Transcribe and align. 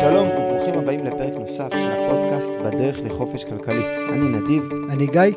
שלום 0.00 0.28
וברוכים 0.28 0.74
הבאים 0.74 1.04
לפרק 1.04 1.32
נוסף 1.32 1.68
של 1.70 1.90
הפודקאסט 1.90 2.50
בדרך 2.64 2.98
לחופש 2.98 3.44
כלכלי. 3.44 3.84
אני 4.12 4.28
נדיב. 4.28 4.68
אני 4.90 5.06
גיא. 5.06 5.36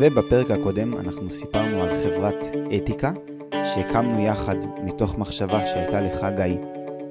ובפרק 0.00 0.50
הקודם 0.50 0.96
אנחנו 0.96 1.30
סיפרנו 1.30 1.82
על 1.82 1.96
חברת 1.96 2.46
אתיקה, 2.76 3.12
שהקמנו 3.64 4.26
יחד 4.26 4.56
מתוך 4.84 5.18
מחשבה 5.18 5.66
שהייתה 5.66 6.00
לך 6.00 6.26
גיא, 6.36 6.56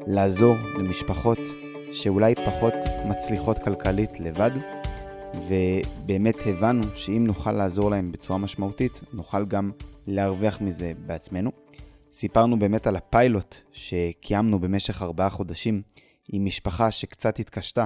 לעזור 0.07 0.55
למשפחות 0.77 1.39
שאולי 1.91 2.35
פחות 2.35 2.73
מצליחות 3.05 3.59
כלכלית 3.59 4.19
לבד, 4.19 4.51
ובאמת 5.47 6.35
הבנו 6.45 6.83
שאם 6.95 7.23
נוכל 7.27 7.51
לעזור 7.51 7.89
להם 7.89 8.11
בצורה 8.11 8.39
משמעותית, 8.39 9.01
נוכל 9.13 9.45
גם 9.45 9.71
להרוויח 10.07 10.61
מזה 10.61 10.91
בעצמנו. 11.05 11.51
סיפרנו 12.13 12.59
באמת 12.59 12.87
על 12.87 12.95
הפיילוט 12.95 13.55
שקיימנו 13.71 14.59
במשך 14.59 15.01
ארבעה 15.01 15.29
חודשים 15.29 15.81
עם 16.31 16.45
משפחה 16.45 16.91
שקצת 16.91 17.39
התקשתה 17.39 17.85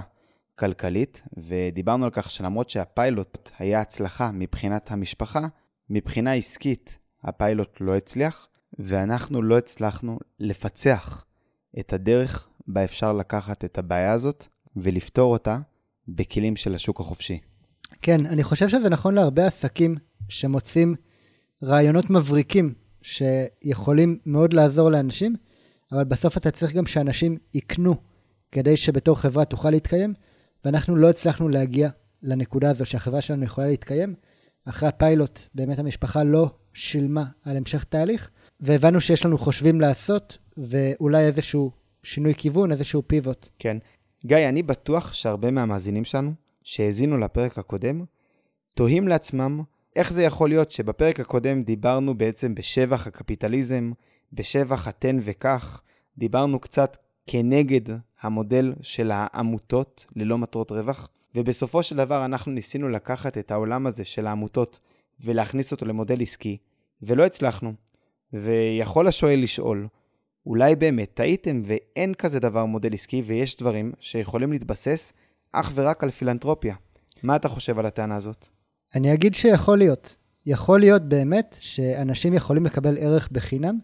כלכלית, 0.60 1.22
ודיברנו 1.38 2.06
על 2.06 2.12
כך 2.12 2.30
שלמרות 2.30 2.70
שהפיילוט 2.70 3.52
היה 3.60 3.82
הצלחה 3.82 4.32
מבחינת 4.32 4.92
המשפחה, 4.92 5.48
מבחינה 5.90 6.34
עסקית 6.34 6.98
הפיילוט 7.24 7.78
לא 7.82 7.96
הצליח, 7.96 8.48
ואנחנו 8.80 9.42
לא 9.42 9.58
הצלחנו 9.58 10.20
לפצח 10.40 11.26
את 11.80 11.94
הדרך 11.94 12.48
בה 12.68 12.84
אפשר 12.84 13.14
לקחת 13.14 13.66
את 13.66 13.78
הבעיה 13.78 14.12
הזאת 14.12 14.46
ולפתור 14.76 15.32
אותה 15.32 15.60
בכלים 16.08 16.56
של 16.56 16.76
השוק 16.76 17.00
החופשי. 17.00 17.40
כן, 18.02 18.26
אני 18.26 18.44
חושב 18.44 18.70
שזה 18.70 18.90
נכון 18.90 19.14
להרבה 19.14 19.46
עסקים 19.46 19.96
שמוצאים 20.30 20.96
רעיונות 21.64 22.10
מבריקים 22.10 22.74
שיכולים 23.02 24.20
מאוד 24.26 24.54
לעזור 24.54 24.90
לאנשים, 24.90 25.36
אבל 25.92 26.04
בסוף 26.04 26.38
אתה 26.38 26.52
צריך 26.52 26.74
גם 26.74 26.86
שאנשים 26.86 27.38
יקנו 27.54 27.96
כדי 28.54 28.78
שבתור 28.78 29.20
חברה 29.20 29.46
תוכל 29.46 29.70
להתקיים, 29.70 30.14
ואנחנו 30.66 30.96
לא 30.96 31.10
הצלחנו 31.10 31.50
להגיע 31.50 31.90
לנקודה 32.24 32.70
הזו 32.70 32.86
שהחברה 32.86 33.22
שלנו 33.22 33.44
יכולה 33.44 33.68
להתקיים. 33.68 34.16
אחרי 34.66 34.90
הפיילוט, 34.90 35.40
באמת 35.56 35.80
המשפחה 35.80 36.24
לא 36.24 36.50
שילמה 36.74 37.24
על 37.46 37.58
המשך 37.58 37.84
תהליך, 37.84 38.30
והבנו 38.60 39.02
שיש 39.02 39.26
לנו 39.26 39.38
חושבים 39.38 39.82
לעשות, 39.82 40.38
ואולי 40.58 41.26
איזשהו 41.26 41.72
שינוי 42.04 42.34
כיוון, 42.36 42.72
איזשהו 42.72 43.04
פיבוט. 43.08 43.50
כן. 43.60 43.78
גיא, 44.26 44.50
אני 44.50 44.64
בטוח 44.64 45.14
שהרבה 45.14 45.52
מהמאזינים 45.52 46.06
שלנו, 46.06 46.34
שהאזינו 46.64 47.18
לפרק 47.18 47.58
הקודם, 47.58 48.06
תוהים 48.76 49.08
לעצמם 49.08 49.62
איך 49.96 50.14
זה 50.14 50.24
יכול 50.24 50.50
להיות 50.50 50.72
שבפרק 50.72 51.20
הקודם 51.20 51.64
דיברנו 51.64 52.18
בעצם 52.18 52.56
בשבח 52.56 53.08
הקפיטליזם, 53.08 53.92
בשבח 54.34 54.88
התן 54.88 55.20
וקח, 55.22 55.82
דיברנו 56.18 56.60
קצת 56.60 56.98
כנגד 57.28 57.96
המודל 58.24 58.74
של 58.82 59.12
העמותות 59.14 60.06
ללא 60.16 60.38
מטרות 60.38 60.72
רווח, 60.72 61.10
ובסופו 61.36 61.84
של 61.84 61.96
דבר 61.96 62.26
אנחנו 62.26 62.52
ניסינו 62.52 62.90
לקחת 62.90 63.38
את 63.38 63.52
העולם 63.52 63.88
הזה 63.88 64.04
של 64.04 64.28
העמותות 64.28 64.80
ולהכניס 65.20 65.72
אותו 65.72 65.86
למודל 65.86 66.22
עסקי, 66.22 66.58
ולא 67.02 67.26
הצלחנו. 67.26 67.74
ויכול 68.34 69.08
השואל 69.08 69.40
לשאול, 69.44 69.88
אולי 70.46 70.76
באמת 70.76 71.12
טעיתם 71.14 71.62
ואין 71.66 72.14
כזה 72.14 72.40
דבר 72.40 72.66
מודל 72.66 72.94
עסקי 72.94 73.22
ויש 73.22 73.58
דברים 73.58 73.92
שיכולים 74.00 74.52
להתבסס 74.52 75.14
אך 75.52 75.72
ורק 75.76 76.04
על 76.04 76.12
פילנטרופיה. 76.12 76.76
מה 77.24 77.36
אתה 77.36 77.50
חושב 77.50 77.80
על 77.80 77.86
הטענה 77.86 78.16
הזאת? 78.16 78.48
אני 78.96 79.14
אגיד 79.14 79.36
שיכול 79.36 79.78
להיות. 79.78 80.16
יכול 80.46 80.80
להיות 80.80 81.02
באמת 81.02 81.56
שאנשים 81.60 82.34
יכולים 82.34 82.66
לקבל 82.66 82.98
ערך 82.98 83.30
בחינם, 83.32 83.78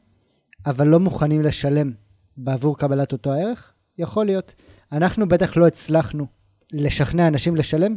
אבל 0.65 0.87
לא 0.87 0.99
מוכנים 0.99 1.41
לשלם 1.41 1.91
בעבור 2.37 2.77
קבלת 2.77 3.11
אותו 3.11 3.33
הערך? 3.33 3.73
יכול 3.99 4.25
להיות. 4.25 4.55
אנחנו 4.91 5.27
בטח 5.27 5.57
לא 5.57 5.67
הצלחנו 5.67 6.25
לשכנע 6.71 7.27
אנשים 7.27 7.55
לשלם 7.55 7.95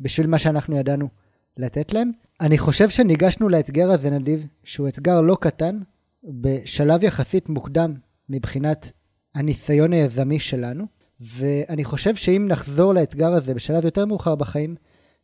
בשביל 0.00 0.26
מה 0.26 0.38
שאנחנו 0.38 0.76
ידענו 0.76 1.08
לתת 1.56 1.92
להם. 1.92 2.10
אני 2.40 2.58
חושב 2.58 2.88
שניגשנו 2.88 3.48
לאתגר 3.48 3.90
הזה, 3.90 4.10
נדיב, 4.10 4.46
שהוא 4.64 4.88
אתגר 4.88 5.20
לא 5.20 5.36
קטן, 5.40 5.78
בשלב 6.24 7.04
יחסית 7.04 7.48
מוקדם 7.48 7.94
מבחינת 8.28 8.92
הניסיון 9.34 9.92
היזמי 9.92 10.40
שלנו, 10.40 10.84
ואני 11.20 11.84
חושב 11.84 12.14
שאם 12.14 12.46
נחזור 12.48 12.94
לאתגר 12.94 13.32
הזה 13.32 13.54
בשלב 13.54 13.84
יותר 13.84 14.06
מאוחר 14.06 14.34
בחיים, 14.34 14.74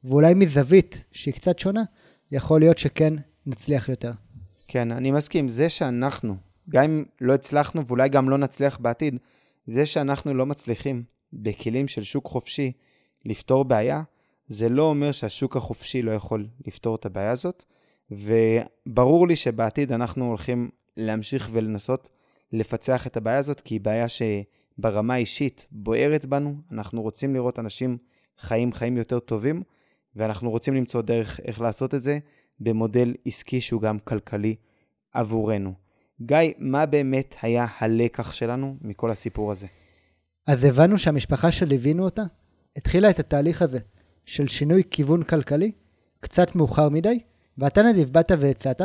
ואולי 0.05 0.34
מזווית 0.34 1.05
שהיא 1.12 1.34
קצת 1.34 1.59
שונה, 1.59 1.83
יכול 2.33 2.61
להיות 2.61 2.79
שכן 2.79 3.15
נצליח 3.47 3.89
יותר. 3.89 4.12
כן, 4.69 4.91
אני 4.91 5.11
מסכים. 5.11 5.49
זה 5.49 5.69
שאנחנו, 5.69 6.37
גם 6.71 6.84
אם 6.84 7.05
לא 7.21 7.34
הצלחנו 7.34 7.87
ואולי 7.87 8.09
גם 8.09 8.29
לא 8.29 8.39
נצליח 8.39 8.79
בעתיד, 8.79 9.19
זה 9.66 9.87
שאנחנו 9.87 10.34
לא 10.34 10.47
מצליחים 10.47 11.04
בכלים 11.32 11.88
של 11.88 12.03
שוק 12.03 12.27
חופשי 12.27 12.72
לפתור 13.25 13.65
בעיה, 13.65 14.03
זה 14.49 14.69
לא 14.69 14.82
אומר 14.82 15.12
שהשוק 15.12 15.56
החופשי 15.56 16.03
לא 16.03 16.10
יכול 16.10 16.47
לפתור 16.66 16.97
את 16.97 17.06
הבעיה 17.06 17.31
הזאת, 17.31 17.65
וברור 18.10 19.28
לי 19.28 19.37
שבעתיד 19.37 19.93
אנחנו 19.93 20.28
הולכים 20.28 20.71
להמשיך 20.97 21.49
ולנסות 21.53 22.10
לפצח 22.53 23.06
את 23.06 23.16
הבעיה 23.16 23.38
הזאת, 23.38 23.60
כי 23.60 23.75
היא 23.75 23.81
בעיה 23.81 24.06
שברמה 24.09 25.15
האישית 25.15 25.66
בוערת 25.71 26.26
בנו, 26.26 26.55
אנחנו 26.72 27.03
רוצים 27.03 27.34
לראות 27.34 27.59
אנשים 27.59 27.99
חיים 28.38 28.72
חיים 28.72 28.97
יותר 28.97 29.19
טובים, 29.19 29.62
ואנחנו 30.16 30.50
רוצים 30.50 30.75
למצוא 30.75 31.03
דרך 31.03 31.41
איך 31.41 31.60
לעשות 31.60 31.94
את 31.94 32.03
זה 32.03 32.19
במודל 32.60 33.15
עסקי 33.25 33.60
שהוא 33.60 33.82
גם 33.82 33.99
כלכלי 33.99 34.56
עבורנו. 35.12 35.86
גיא, 36.22 36.53
מה 36.59 36.87
באמת 36.87 37.34
היה 37.43 37.66
הלקח 37.78 38.32
שלנו 38.32 38.77
מכל 38.81 39.10
הסיפור 39.10 39.53
הזה? 39.53 39.66
אז 40.47 40.65
הבנו 40.65 40.99
שהמשפחה 40.99 41.53
שליווינו 41.53 42.04
אותה 42.04 42.22
התחילה 42.77 43.10
את 43.10 43.19
התהליך 43.19 43.62
הזה 43.62 43.78
של 44.25 44.49
שינוי 44.49 44.82
כיוון 44.91 45.22
כלכלי 45.22 45.72
קצת 46.21 46.55
מאוחר 46.55 46.88
מדי, 46.88 47.19
ואתה 47.59 47.82
נדיב 47.82 48.12
באת 48.12 48.32
והצעת, 48.41 48.82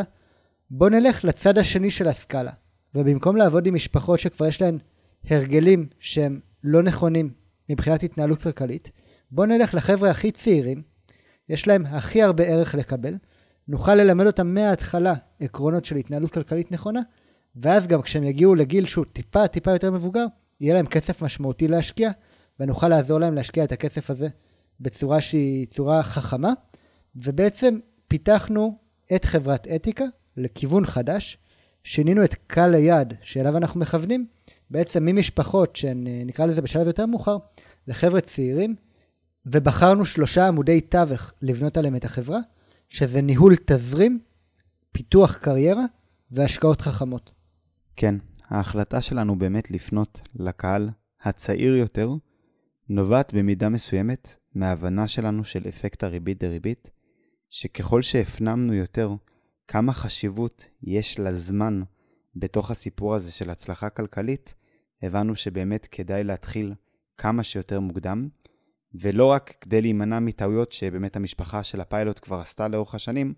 בוא 0.70 0.90
נלך 0.90 1.26
לצד 1.26 1.58
השני 1.58 1.92
של 1.92 2.08
הסקאלה, 2.08 2.52
ובמקום 2.96 3.36
לעבוד 3.36 3.66
עם 3.66 3.74
משפחות 3.74 4.20
שכבר 4.20 4.48
יש 4.48 4.62
להן 4.62 4.78
הרגלים 5.30 5.88
שהם 6.00 6.40
לא 6.64 6.84
נכונים 6.84 7.30
מבחינת 7.70 8.04
התנהלות 8.04 8.42
כלכלית, 8.42 8.92
בוא 9.32 9.46
נלך 9.46 9.74
לחבר'ה 9.74 10.12
הכי 10.12 10.32
צעירים, 10.32 10.82
יש 11.50 11.68
להם 11.68 11.86
הכי 11.86 12.22
הרבה 12.22 12.44
ערך 12.44 12.76
לקבל, 12.76 13.16
נוכל 13.68 13.96
ללמד 13.96 14.26
אותם 14.26 14.54
מההתחלה 14.54 15.14
עקרונות 15.40 15.86
של 15.86 15.96
התנהלות 15.96 16.32
כלכלית 16.32 16.72
נכונה, 16.72 17.02
ואז 17.56 17.88
גם 17.88 18.02
כשהם 18.02 18.24
יגיעו 18.24 18.56
לגיל 18.56 18.88
שהוא 18.88 19.06
טיפה 19.14 19.48
טיפה 19.48 19.72
יותר 19.72 19.92
מבוגר, 19.92 20.26
יהיה 20.62 20.74
להם 20.74 20.86
כסף 20.86 21.24
משמעותי 21.24 21.68
להשקיע, 21.68 22.12
ונוכל 22.60 22.88
לעזור 22.88 23.20
להם 23.20 23.34
להשקיע 23.34 23.64
את 23.64 23.72
הכסף 23.72 24.10
הזה 24.10 24.28
בצורה 24.80 25.22
שהיא 25.22 25.68
צורה 25.68 26.04
חכמה, 26.04 26.54
ובעצם 27.16 27.80
פיתחנו 28.08 28.78
את 29.16 29.26
חברת 29.26 29.68
אתיקה 29.68 30.06
לכיוון 30.38 30.86
חדש, 30.86 31.38
שינינו 31.84 32.24
את 32.24 32.36
קהל 32.48 32.74
היעד 32.74 33.14
שאליו 33.22 33.58
אנחנו 33.58 33.80
מכוונים, 33.80 34.26
בעצם 34.70 35.06
ממשפחות 35.06 35.76
שהן 35.76 36.08
נקרא 36.26 36.46
לזה 36.46 36.62
בשלב 36.62 36.88
יותר 36.88 37.06
מאוחר, 37.06 37.38
לחבר'ה 37.88 38.22
צעירים, 38.22 38.76
ובחרנו 39.46 40.06
שלושה 40.06 40.48
עמודי 40.48 40.82
תווך 40.82 41.34
לבנות 41.42 41.78
עליהם 41.78 41.96
את 41.96 42.06
החברה, 42.06 42.40
שזה 42.90 43.22
ניהול 43.22 43.56
תזרים, 43.66 44.20
פיתוח 44.92 45.36
קריירה 45.36 45.86
והשקעות 46.32 46.82
חכמות. 46.82 47.32
כן, 48.02 48.16
ההחלטה 48.50 49.02
שלנו 49.02 49.40
באמת 49.40 49.72
לפנות 49.72 50.22
לקהל 50.36 50.90
הצעיר 51.24 51.76
יותר, 51.76 52.10
נובעת 52.90 53.34
במידה 53.34 53.70
מסוימת 53.70 54.36
מההבנה 54.56 55.08
שלנו 55.08 55.44
של 55.44 55.70
אפקט 55.70 56.04
הריבית 56.04 56.44
דריבית, 56.44 56.90
שככל 57.50 58.02
שהפנמנו 58.02 58.74
יותר 58.74 59.12
כמה 59.68 59.94
חשיבות 59.94 60.66
יש 60.84 61.20
לזמן 61.20 61.82
בתוך 62.36 62.72
הסיפור 62.72 63.16
הזה 63.16 63.32
של 63.32 63.50
הצלחה 63.50 63.90
כלכלית, 63.90 64.54
הבנו 65.02 65.36
שבאמת 65.36 65.88
כדאי 65.92 66.24
להתחיל 66.24 66.74
כמה 67.18 67.44
שיותר 67.44 67.80
מוקדם, 67.80 68.30
ולא 68.94 69.26
רק 69.26 69.54
כדי 69.62 69.82
להימנע 69.82 70.20
מטעויות 70.20 70.72
שבאמת 70.72 71.16
המשפחה 71.16 71.64
של 71.64 71.82
הפיילוט 71.82 72.20
כבר 72.22 72.40
עשתה 72.40 72.68
לאורך 72.68 72.96
השנים, 72.96 73.34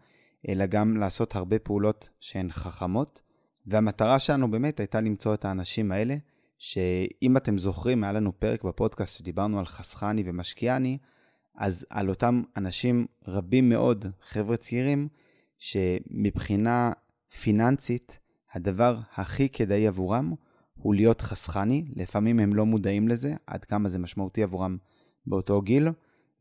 אלא 0.49 0.65
גם 0.65 0.97
לעשות 0.97 1.35
הרבה 1.35 1.59
פעולות 1.59 2.09
שהן 2.19 2.51
חכמות. 2.51 3.21
והמטרה 3.65 4.19
שלנו 4.19 4.51
באמת 4.51 4.79
הייתה 4.79 5.01
למצוא 5.01 5.33
את 5.33 5.45
האנשים 5.45 5.91
האלה, 5.91 6.15
שאם 6.57 7.37
אתם 7.37 7.57
זוכרים, 7.57 8.03
היה 8.03 8.13
לנו 8.13 8.39
פרק 8.39 8.63
בפודקאסט 8.63 9.17
שדיברנו 9.17 9.59
על 9.59 9.65
חסכני 9.65 10.23
ומשקיעני, 10.25 10.97
אז 11.57 11.85
על 11.89 12.09
אותם 12.09 12.43
אנשים 12.57 13.05
רבים 13.27 13.69
מאוד, 13.69 14.05
חבר'ה 14.21 14.57
צעירים, 14.57 15.07
שמבחינה 15.57 16.91
פיננסית, 17.41 18.19
הדבר 18.53 18.99
הכי 19.15 19.49
כדאי 19.49 19.87
עבורם 19.87 20.33
הוא 20.73 20.95
להיות 20.95 21.21
חסכני. 21.21 21.85
לפעמים 21.95 22.39
הם 22.39 22.55
לא 22.55 22.65
מודעים 22.65 23.07
לזה, 23.07 23.35
עד 23.47 23.65
כמה 23.65 23.89
זה 23.89 23.99
משמעותי 23.99 24.43
עבורם 24.43 24.77
באותו 25.25 25.61
גיל, 25.61 25.87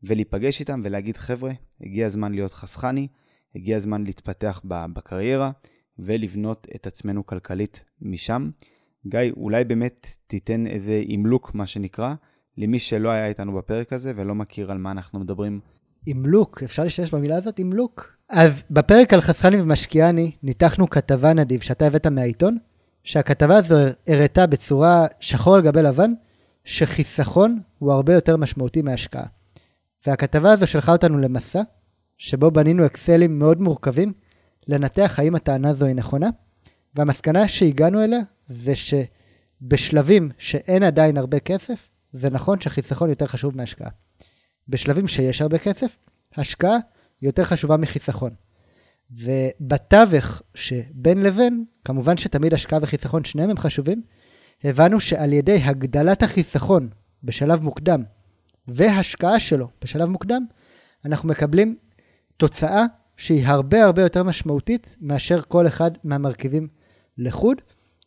ולהיפגש 0.03 0.59
איתם 0.59 0.81
ולהגיד, 0.83 1.17
חבר'ה, 1.17 1.51
הגיע 1.81 2.05
הזמן 2.05 2.31
להיות 2.31 2.53
חסכני, 2.53 3.07
הגיע 3.55 3.75
הזמן 3.75 4.03
להתפתח 4.03 4.61
בקריירה 4.65 5.51
ולבנות 5.99 6.67
את 6.75 6.87
עצמנו 6.87 7.25
כלכלית 7.25 7.83
משם. 8.01 8.49
גיא, 9.07 9.19
אולי 9.37 9.63
באמת 9.63 10.07
תיתן 10.27 10.67
איזה 10.67 10.91
אימלוק, 10.91 11.55
מה 11.55 11.67
שנקרא, 11.67 12.13
למי 12.57 12.79
שלא 12.79 13.09
היה 13.09 13.27
איתנו 13.27 13.53
בפרק 13.57 13.93
הזה 13.93 14.13
ולא 14.15 14.35
מכיר 14.35 14.71
על 14.71 14.77
מה 14.77 14.91
אנחנו 14.91 15.19
מדברים. 15.19 15.59
עם 16.05 16.25
לוק, 16.25 16.63
אפשר 16.63 16.83
להשתמש 16.83 17.11
במילה 17.11 17.37
הזאת? 17.37 17.59
עם 17.59 17.73
לוק. 17.73 18.17
אז 18.29 18.63
בפרק 18.71 19.13
על 19.13 19.21
חסכני 19.21 19.61
ומשקיעני 19.61 20.31
ניתחנו 20.43 20.89
כתבה 20.89 21.33
נדיב 21.33 21.61
שאתה 21.61 21.87
הבאת 21.87 22.07
מהעיתון, 22.07 22.57
שהכתבה 23.03 23.57
הזו 23.57 23.75
הראתה 24.07 24.47
בצורה 24.47 25.05
שחור 25.19 25.55
על 25.55 25.61
גבי 25.61 25.81
לבן, 25.81 26.13
שחיסכון 26.65 27.59
הוא 27.79 27.91
הרבה 27.91 28.13
יותר 28.13 28.37
משמעותי 28.37 28.81
מהשקעה. 28.81 29.25
והכתבה 30.07 30.51
הזו 30.51 30.67
שלחה 30.67 30.91
אותנו 30.91 31.17
למסע, 31.17 31.61
שבו 32.17 32.51
בנינו 32.51 32.85
אקסלים 32.85 33.39
מאוד 33.39 33.61
מורכבים, 33.61 34.13
לנתח 34.67 35.15
האם 35.17 35.35
הטענה 35.35 35.69
הזו 35.69 35.85
היא 35.85 35.95
נכונה, 35.95 36.29
והמסקנה 36.95 37.47
שהגענו 37.47 38.03
אליה 38.03 38.19
זה 38.47 38.73
שבשלבים 38.75 40.31
שאין 40.37 40.83
עדיין 40.83 41.17
הרבה 41.17 41.39
כסף, 41.39 41.89
זה 42.13 42.29
נכון 42.29 42.61
שחיסכון 42.61 43.09
יותר 43.09 43.27
חשוב 43.27 43.57
מהשקעה. 43.57 43.89
בשלבים 44.67 45.07
שיש 45.07 45.41
הרבה 45.41 45.57
כסף, 45.57 45.97
השקעה 46.37 46.77
יותר 47.21 47.43
חשובה 47.43 47.77
מחיסכון. 47.77 48.33
ובתווך 49.11 50.41
שבין 50.55 51.23
לבין, 51.23 51.65
כמובן 51.85 52.17
שתמיד 52.17 52.53
השקעה 52.53 52.79
וחיסכון 52.81 53.23
שניהם 53.23 53.49
הם 53.49 53.57
חשובים, 53.57 54.01
הבנו 54.63 54.99
שעל 54.99 55.33
ידי 55.33 55.59
הגדלת 55.63 56.23
החיסכון 56.23 56.89
בשלב 57.23 57.63
מוקדם 57.63 58.03
והשקעה 58.67 59.39
שלו 59.39 59.67
בשלב 59.81 60.09
מוקדם, 60.09 60.45
אנחנו 61.05 61.29
מקבלים 61.29 61.77
תוצאה 62.37 62.85
שהיא 63.17 63.45
הרבה 63.45 63.85
הרבה 63.85 64.01
יותר 64.01 64.23
משמעותית 64.23 64.97
מאשר 65.01 65.41
כל 65.47 65.67
אחד 65.67 65.91
מהמרכיבים 66.03 66.67
לחוד. 67.17 67.61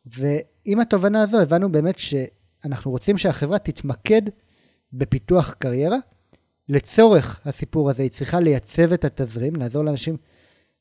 ועם 0.06 0.80
התובנה 0.80 1.22
הזו 1.22 1.40
הבנו 1.40 1.72
באמת 1.72 1.98
שאנחנו 1.98 2.90
רוצים 2.90 3.18
שהחברה 3.18 3.58
תתמקד 3.58 4.22
בפיתוח 4.92 5.54
קריירה. 5.58 5.98
לצורך 6.68 7.40
הסיפור 7.44 7.90
הזה 7.90 8.02
היא 8.02 8.10
צריכה 8.10 8.40
לייצב 8.40 8.92
את 8.92 9.04
התזרים, 9.04 9.56
לעזור 9.56 9.84
לאנשים 9.84 10.16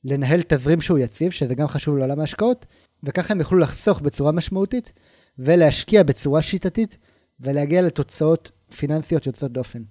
לנהל 0.04 0.42
תזרים 0.48 0.82
שהוא 0.82 1.00
יציב, 1.00 1.32
שזה 1.32 1.56
גם 1.56 1.68
חשוב 1.68 1.98
לעולם 1.98 2.20
ההשקעות, 2.20 2.66
וככה 3.04 3.34
הם 3.34 3.40
יוכלו 3.40 3.60
לחסוך 3.60 4.02
בצורה 4.02 4.32
משמעותית 4.32 4.94
ולהשקיע 5.40 6.04
בצורה 6.04 6.42
שיטתית 6.42 6.98
ולהגיע 7.40 7.82
לתוצאות 7.82 8.52
פיננסיות 8.78 9.26
יוצאות 9.26 9.52
דופן. 9.52 9.84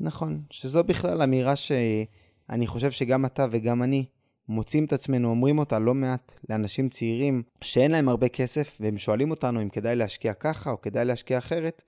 נכון, 0.00 0.42
שזו 0.50 0.84
בכלל 0.84 1.22
אמירה 1.22 1.56
שאני 2.50 2.66
חושב 2.66 2.90
שגם 2.90 3.24
אתה 3.24 3.46
וגם 3.50 3.82
אני 3.82 4.04
מוצאים 4.48 4.84
את 4.84 4.92
עצמנו 4.92 5.30
אומרים 5.30 5.58
אותה 5.58 5.78
לא 5.78 5.94
מעט 5.94 6.32
לאנשים 6.48 6.88
צעירים 6.88 7.42
שאין 7.60 7.90
להם 7.90 8.08
הרבה 8.08 8.28
כסף 8.28 8.78
והם 8.80 8.98
שואלים 8.98 9.30
אותנו 9.30 9.62
אם 9.62 9.68
כדאי 9.68 9.96
להשקיע 9.96 10.34
ככה 10.34 10.70
או 10.70 10.80
כדאי 10.80 11.04
להשקיע 11.04 11.38
אחרת. 11.38 11.82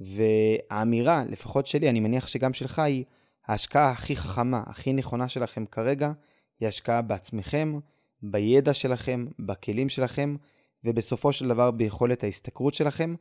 והאמירה, 0.00 1.24
לפחות 1.28 1.66
שלי, 1.66 1.90
אני 1.90 2.00
מניח 2.00 2.26
שגם 2.26 2.52
שלך, 2.52 2.78
היא 2.78 3.04
ההשקעה 3.46 3.90
הכי 3.90 4.16
חכמה, 4.16 4.62
הכי 4.66 4.92
נכונה 4.92 5.28
שלכם 5.28 5.66
כרגע, 5.66 6.12
היא 6.60 6.68
השקעה 6.68 7.02
בעצמכם, 7.02 7.78
בידע 8.22 8.74
שלכם, 8.74 9.26
בכלים 9.38 9.88
שלכם, 9.88 10.36
ובסופו 10.84 11.32
של 11.32 11.48
דבר 11.48 11.70
ביכולת 11.70 12.24
ההשתכרות 12.24 12.74
שלכם, 12.74 13.14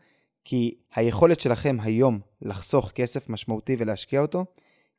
כי 0.45 0.71
היכולת 0.95 1.39
שלכם 1.39 1.77
היום 1.81 2.19
לחסוך 2.41 2.91
כסף 2.91 3.29
משמעותי 3.29 3.75
ולהשקיע 3.79 4.21
אותו, 4.21 4.45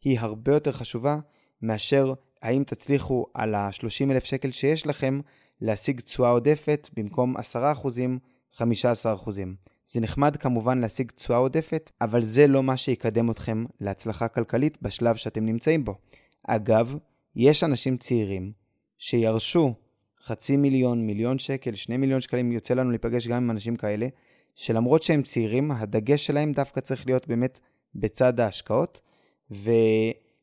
היא 0.05 0.21
הרבה 0.21 0.53
יותר 0.53 0.73
חשובה 0.73 1.19
מאשר 1.63 2.15
האם 2.43 2.65
תצליחו 2.65 3.27
על 3.35 3.55
ה-30,000 3.55 4.25
שקל 4.25 4.51
שיש 4.51 4.87
לכם 4.87 5.21
להשיג 5.61 6.01
תשואה 6.01 6.31
עודפת 6.31 6.89
במקום 6.97 7.37
10%, 7.37 7.41
15%. 8.59 8.63
זה 9.87 10.01
נחמד 10.01 10.37
כמובן 10.37 10.79
להשיג 10.79 11.11
תשואה 11.11 11.39
עודפת, 11.39 11.91
אבל 12.01 12.23
זה 12.23 12.47
לא 12.47 12.63
מה 12.63 12.77
שיקדם 12.77 13.31
אתכם 13.31 13.65
להצלחה 13.81 14.29
כלכלית 14.29 14.79
בשלב 14.83 15.17
שאתם 15.17 15.47
נמצאים 15.47 15.85
בו. 15.85 15.95
אגב, 16.47 16.97
יש 17.37 17.65
אנשים 17.65 17.97
צעירים 17.97 18.53
שירשו 18.99 19.75
חצי 20.23 20.57
מיליון, 20.57 21.07
מיליון 21.07 21.39
שקל, 21.39 21.75
שני 21.75 21.97
מיליון 21.97 22.21
שקלים, 22.21 22.53
יוצא 22.53 22.75
לנו 22.75 22.91
להיפגש 22.91 23.29
גם 23.29 23.37
עם 23.37 23.51
אנשים 23.51 23.77
כאלה, 23.77 24.09
שלמרות 24.55 25.03
שהם 25.03 25.23
צעירים, 25.23 25.71
הדגש 25.71 26.27
שלהם 26.27 26.53
דווקא 26.53 26.81
צריך 26.81 27.07
להיות 27.07 27.29
באמת 27.29 27.61
בצד 27.95 28.41
ההשקעות, 28.41 29.01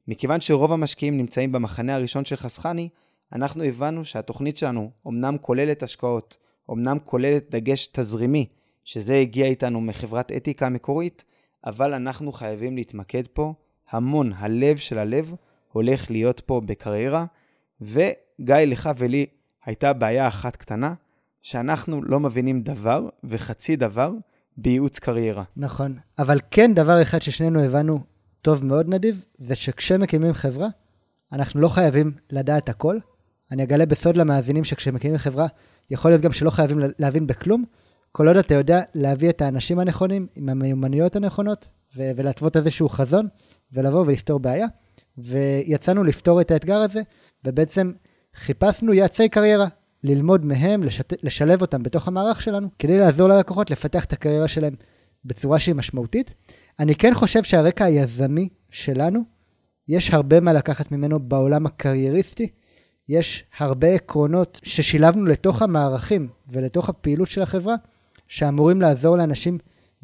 ומכיוון 0.07 0.41
שרוב 0.41 0.71
המשקיעים 0.71 1.17
נמצאים 1.17 1.51
במחנה 1.51 1.95
הראשון 1.95 2.25
של 2.25 2.35
חסכני, 2.35 2.89
אנחנו 3.33 3.63
הבנו 3.63 4.05
שהתוכנית 4.05 4.57
שלנו 4.57 4.91
אמנם 5.07 5.37
כוללת 5.41 5.83
השקעות, 5.83 6.37
אמנם 6.71 6.97
כוללת 7.05 7.51
דגש 7.51 7.87
תזרימי, 7.87 8.47
שזה 8.83 9.15
הגיע 9.15 9.45
איתנו 9.45 9.81
מחברת 9.81 10.31
אתיקה 10.31 10.65
המקורית, 10.65 11.23
אבל 11.65 11.93
אנחנו 11.93 12.31
חייבים 12.31 12.75
להתמקד 12.75 13.23
פה 13.33 13.53
המון, 13.89 14.33
הלב 14.35 14.77
של 14.77 14.97
הלב 14.97 15.33
הולך 15.71 16.11
להיות 16.11 16.39
פה 16.39 16.61
בקריירה, 16.65 17.25
וגיא, 17.81 18.55
לך 18.55 18.89
ולי 18.97 19.25
הייתה 19.65 19.93
בעיה 19.93 20.27
אחת 20.27 20.55
קטנה, 20.55 20.93
שאנחנו 21.41 22.03
לא 22.03 22.19
מבינים 22.19 22.61
דבר 22.61 23.09
וחצי 23.23 23.75
דבר 23.75 24.11
בייעוץ 24.57 24.99
קריירה. 24.99 25.43
נכון, 25.57 25.97
אבל 26.19 26.39
כן 26.51 26.73
דבר 26.73 27.01
אחד 27.01 27.21
ששנינו 27.21 27.59
הבנו 27.59 27.99
טוב 28.43 28.65
מאוד 28.65 28.89
נדיב, 28.89 29.25
זה 29.37 29.55
שכשמקימים 29.55 30.33
חברה, 30.33 30.67
אנחנו 31.31 31.61
לא 31.61 31.69
חייבים 31.69 32.11
לדעת 32.29 32.69
הכל. 32.69 32.97
אני 33.51 33.63
אגלה 33.63 33.85
בסוד 33.85 34.17
למאזינים 34.17 34.63
שכשמקימים 34.63 35.17
חברה, 35.17 35.47
יכול 35.91 36.11
להיות 36.11 36.21
גם 36.21 36.31
שלא 36.31 36.49
חייבים 36.49 36.79
להבין 36.99 37.27
בכלום, 37.27 37.63
כל 38.11 38.27
עוד 38.27 38.37
אתה 38.37 38.53
יודע 38.53 38.81
להביא 38.95 39.29
את 39.29 39.41
האנשים 39.41 39.79
הנכונים, 39.79 40.27
עם 40.35 40.49
המיומנויות 40.49 41.15
הנכונות, 41.15 41.69
ו- 41.97 42.11
ולהתוות 42.15 42.57
איזשהו 42.57 42.89
חזון, 42.89 43.27
ולבוא 43.73 43.99
ולפתור 44.07 44.39
בעיה. 44.39 44.67
ויצאנו 45.17 46.03
לפתור 46.03 46.41
את 46.41 46.51
האתגר 46.51 46.77
הזה, 46.77 47.01
ובעצם 47.45 47.91
חיפשנו 48.35 48.93
יעצי 48.93 49.29
קריירה, 49.29 49.67
ללמוד 50.03 50.45
מהם, 50.45 50.83
לשת... 50.83 51.13
לשלב 51.23 51.61
אותם 51.61 51.83
בתוך 51.83 52.07
המערך 52.07 52.41
שלנו, 52.41 52.67
כדי 52.79 52.97
לעזור 52.97 53.29
ללקוחות 53.29 53.71
לפתח 53.71 54.05
את 54.05 54.13
הקריירה 54.13 54.47
שלהם 54.47 54.75
בצורה 55.25 55.59
שהיא 55.59 55.75
משמעותית. 55.75 56.33
אני 56.79 56.95
כן 56.95 57.13
חושב 57.13 57.43
שהרקע 57.43 57.85
היזמי 57.85 58.49
שלנו, 58.69 59.23
יש 59.87 60.13
הרבה 60.13 60.39
מה 60.39 60.53
לקחת 60.53 60.91
ממנו 60.91 61.19
בעולם 61.19 61.65
הקרייריסטי. 61.65 62.49
יש 63.09 63.43
הרבה 63.57 63.87
עקרונות 63.87 64.59
ששילבנו 64.63 65.25
לתוך 65.25 65.61
המערכים 65.61 66.29
ולתוך 66.47 66.89
הפעילות 66.89 67.27
של 67.27 67.41
החברה, 67.41 67.75
שאמורים 68.27 68.81
לעזור 68.81 69.17
לאנשים, 69.17 69.57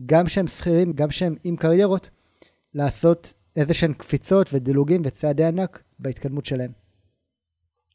גם 0.05 0.27
שהם 0.27 0.47
שכירים, 0.47 0.93
גם 0.93 1.11
שהם 1.11 1.35
עם 1.43 1.55
קריירות, 1.55 2.09
לעשות 2.73 3.33
איזה 3.55 3.73
שהן 3.73 3.93
קפיצות 3.93 4.49
ודילוגים 4.53 5.01
וצעדי 5.05 5.43
ענק 5.43 5.83
בהתקדמות 5.99 6.45
שלהם. 6.45 6.71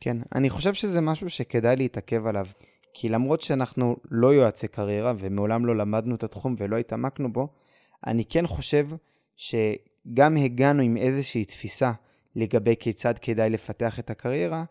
כן, 0.01 0.17
אני 0.35 0.51
חושב 0.51 0.75
שזה 0.75 1.01
משהו 1.01 1.31
שכדאי 1.31 1.77
להתעכב 1.77 2.27
עליו. 2.27 2.47
כי 2.95 3.09
למרות 3.09 3.41
שאנחנו 3.41 3.97
לא 4.11 4.35
יועצי 4.35 4.69
קריירה 4.69 5.13
ומעולם 5.19 5.67
לא 5.67 5.77
למדנו 5.77 6.15
את 6.15 6.25
התחום 6.25 6.55
ולא 6.59 6.77
התעמקנו 6.77 7.33
בו, 7.33 7.49
אני 8.07 8.25
כן 8.25 8.47
חושב 8.47 8.89
שגם 9.37 10.37
הגענו 10.37 10.83
עם 10.83 10.97
איזושהי 10.97 11.45
תפיסה 11.45 11.93
לגבי 12.37 12.75
כיצד 12.81 13.15
כדאי 13.19 13.51
לפתח 13.51 13.99
את 13.99 14.11
הקריירה, 14.11 14.65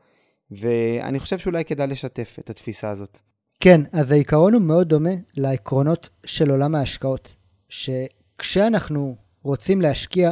ואני 0.52 1.20
חושב 1.20 1.38
שאולי 1.38 1.66
כדאי 1.66 1.88
לשתף 1.88 2.36
את 2.40 2.50
התפיסה 2.50 2.90
הזאת. 2.90 3.20
כן, 3.60 3.82
אז 3.92 4.12
העיקרון 4.12 4.54
הוא 4.54 4.62
מאוד 4.62 4.90
דומה 4.90 5.10
לעקרונות 5.34 6.10
של 6.26 6.50
עולם 6.50 6.76
ההשקעות, 6.76 7.36
שכשאנחנו 7.70 9.16
רוצים 9.44 9.82
להשקיע, 9.82 10.32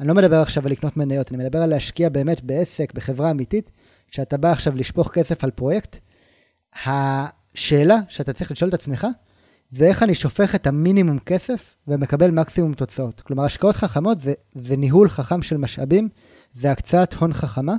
אני 0.00 0.08
לא 0.08 0.14
מדבר 0.14 0.36
עכשיו 0.36 0.66
על 0.66 0.72
לקנות 0.72 0.96
מניות, 0.96 1.32
אני 1.32 1.44
מדבר 1.44 1.58
על 1.58 1.70
להשקיע 1.70 2.08
באמת 2.08 2.42
בעסק, 2.42 2.92
בחברה 2.92 3.30
אמיתית, 3.30 3.70
כשאתה 4.08 4.36
בא 4.36 4.52
עכשיו 4.52 4.76
לשפוך 4.76 5.12
כסף 5.12 5.44
על 5.44 5.50
פרויקט, 5.50 5.96
השאלה 6.86 7.96
שאתה 8.08 8.32
צריך 8.32 8.50
לשאול 8.50 8.68
את 8.68 8.74
עצמך, 8.74 9.06
זה 9.70 9.86
איך 9.86 10.02
אני 10.02 10.14
שופך 10.14 10.54
את 10.54 10.66
המינימום 10.66 11.18
כסף 11.18 11.74
ומקבל 11.88 12.30
מקסימום 12.30 12.74
תוצאות. 12.74 13.20
כלומר, 13.20 13.44
השקעות 13.44 13.76
חכמות 13.76 14.18
זה, 14.18 14.32
זה 14.54 14.76
ניהול 14.76 15.08
חכם 15.08 15.42
של 15.42 15.56
משאבים, 15.56 16.08
זה 16.54 16.70
הקצאת 16.70 17.14
הון 17.14 17.32
חכמה, 17.32 17.76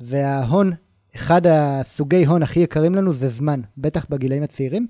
וההון, 0.00 0.72
אחד 1.16 1.46
הסוגי 1.46 2.26
הון 2.26 2.42
הכי 2.42 2.60
יקרים 2.60 2.94
לנו 2.94 3.14
זה 3.14 3.28
זמן, 3.28 3.60
בטח 3.78 4.06
בגילאים 4.10 4.42
הצעירים, 4.42 4.86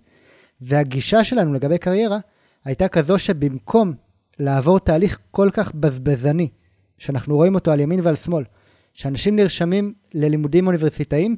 והגישה 0.61 1.25
שלנו 1.25 1.55
לגבי 1.55 1.79
קריירה 1.79 2.19
הייתה 2.65 2.89
כזו 2.89 3.19
שבמקום 3.19 3.93
לעבור 4.39 4.81
תהליך 4.81 5.19
כל 5.31 5.49
כך 5.53 5.75
בזבזני, 5.75 6.49
שאנחנו 6.99 7.37
רואים 7.37 7.55
אותו 7.55 7.71
על 7.71 7.81
ימין 7.81 8.01
ועל 8.03 8.17
שמאל, 8.17 8.45
שאנשים 8.95 9.37
נרשמים 9.37 9.95
ללימודים 10.15 10.67
אוניברסיטאיים 10.67 11.37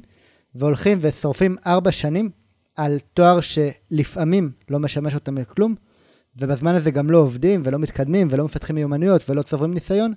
והולכים 0.55 0.97
ושורפים 1.01 1.55
ארבע 1.65 1.91
שנים 1.91 2.29
על 2.75 2.99
תואר 3.13 3.39
שלפעמים 3.41 4.51
לא 4.69 4.79
משמש 4.79 5.15
אותם 5.15 5.37
לכלום, 5.37 5.75
ובזמן 6.35 6.75
הזה 6.75 6.91
גם 6.91 7.09
לא 7.09 7.17
עובדים 7.17 7.61
ולא 7.65 7.79
מתקדמים 7.79 8.27
ולא 8.31 8.45
מפתחים 8.45 8.75
מיומנויות 8.75 9.29
ולא 9.29 9.41
צוברים 9.41 9.73
ניסיון, 9.73 10.13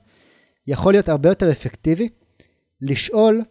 יכול 0.67 0.93
להיות 0.93 1.09
הרבה 1.09 1.29
יותר 1.29 1.51
אפקטיבי 1.51 2.09
לשאול 2.81 3.43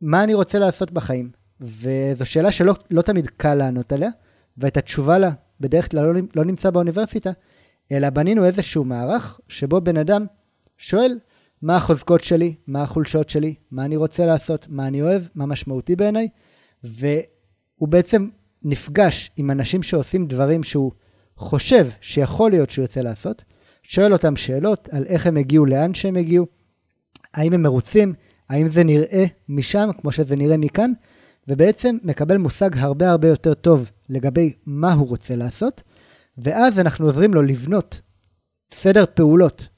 מה 0.00 0.24
אני 0.24 0.34
רוצה 0.34 0.58
לעשות 0.58 0.90
בחיים. 0.90 1.30
וזו 1.60 2.26
שאלה 2.26 2.52
שלא 2.52 2.74
לא 2.90 3.02
תמיד 3.02 3.26
קל 3.26 3.54
לענות 3.54 3.92
עליה, 3.92 4.10
ואת 4.58 4.76
התשובה 4.76 5.18
לה 5.18 5.30
בדרך 5.60 5.90
כלל 5.90 6.04
לא, 6.04 6.20
לא 6.36 6.44
נמצא 6.44 6.70
באוניברסיטה, 6.70 7.30
אלא 7.92 8.10
בנינו 8.10 8.44
איזשהו 8.44 8.84
מערך 8.84 9.40
שבו 9.48 9.80
בן 9.80 9.96
אדם 9.96 10.26
שואל 10.78 11.18
מה 11.62 11.76
החוזקות 11.76 12.24
שלי, 12.24 12.54
מה 12.66 12.82
החולשות 12.82 13.28
שלי, 13.28 13.54
מה 13.70 13.84
אני 13.84 13.96
רוצה 13.96 14.26
לעשות, 14.26 14.66
מה 14.68 14.86
אני 14.86 15.02
אוהב, 15.02 15.22
מה 15.34 15.46
משמעותי 15.46 15.96
בעיניי, 15.96 16.28
והוא 17.78 17.88
בעצם 17.88 18.28
נפגש 18.62 19.30
עם 19.36 19.50
אנשים 19.50 19.82
שעושים 19.82 20.26
דברים 20.26 20.62
שהוא 20.62 20.92
חושב 21.36 21.88
שיכול 22.00 22.50
להיות 22.50 22.70
שהוא 22.70 22.82
ירצה 22.82 23.02
לעשות, 23.02 23.44
שואל 23.82 24.12
אותם 24.12 24.36
שאלות 24.36 24.88
על 24.92 25.04
איך 25.06 25.26
הם 25.26 25.36
הגיעו 25.36 25.66
לאן 25.66 25.94
שהם 25.94 26.16
הגיעו, 26.16 26.46
האם 27.34 27.52
הם 27.52 27.62
מרוצים, 27.62 28.14
האם 28.48 28.68
זה 28.68 28.84
נראה 28.84 29.24
משם 29.48 29.88
כמו 30.00 30.12
שזה 30.12 30.36
נראה 30.36 30.56
מכאן, 30.56 30.92
ובעצם 31.48 31.96
מקבל 32.02 32.36
מושג 32.36 32.70
הרבה 32.78 33.10
הרבה 33.10 33.28
יותר 33.28 33.54
טוב 33.54 33.90
לגבי 34.08 34.52
מה 34.66 34.92
הוא 34.92 35.08
רוצה 35.08 35.36
לעשות, 35.36 35.82
ואז 36.38 36.78
אנחנו 36.78 37.06
עוזרים 37.06 37.34
לו 37.34 37.42
לבנות 37.42 38.00
סדר 38.70 39.04
פעולות 39.14 39.68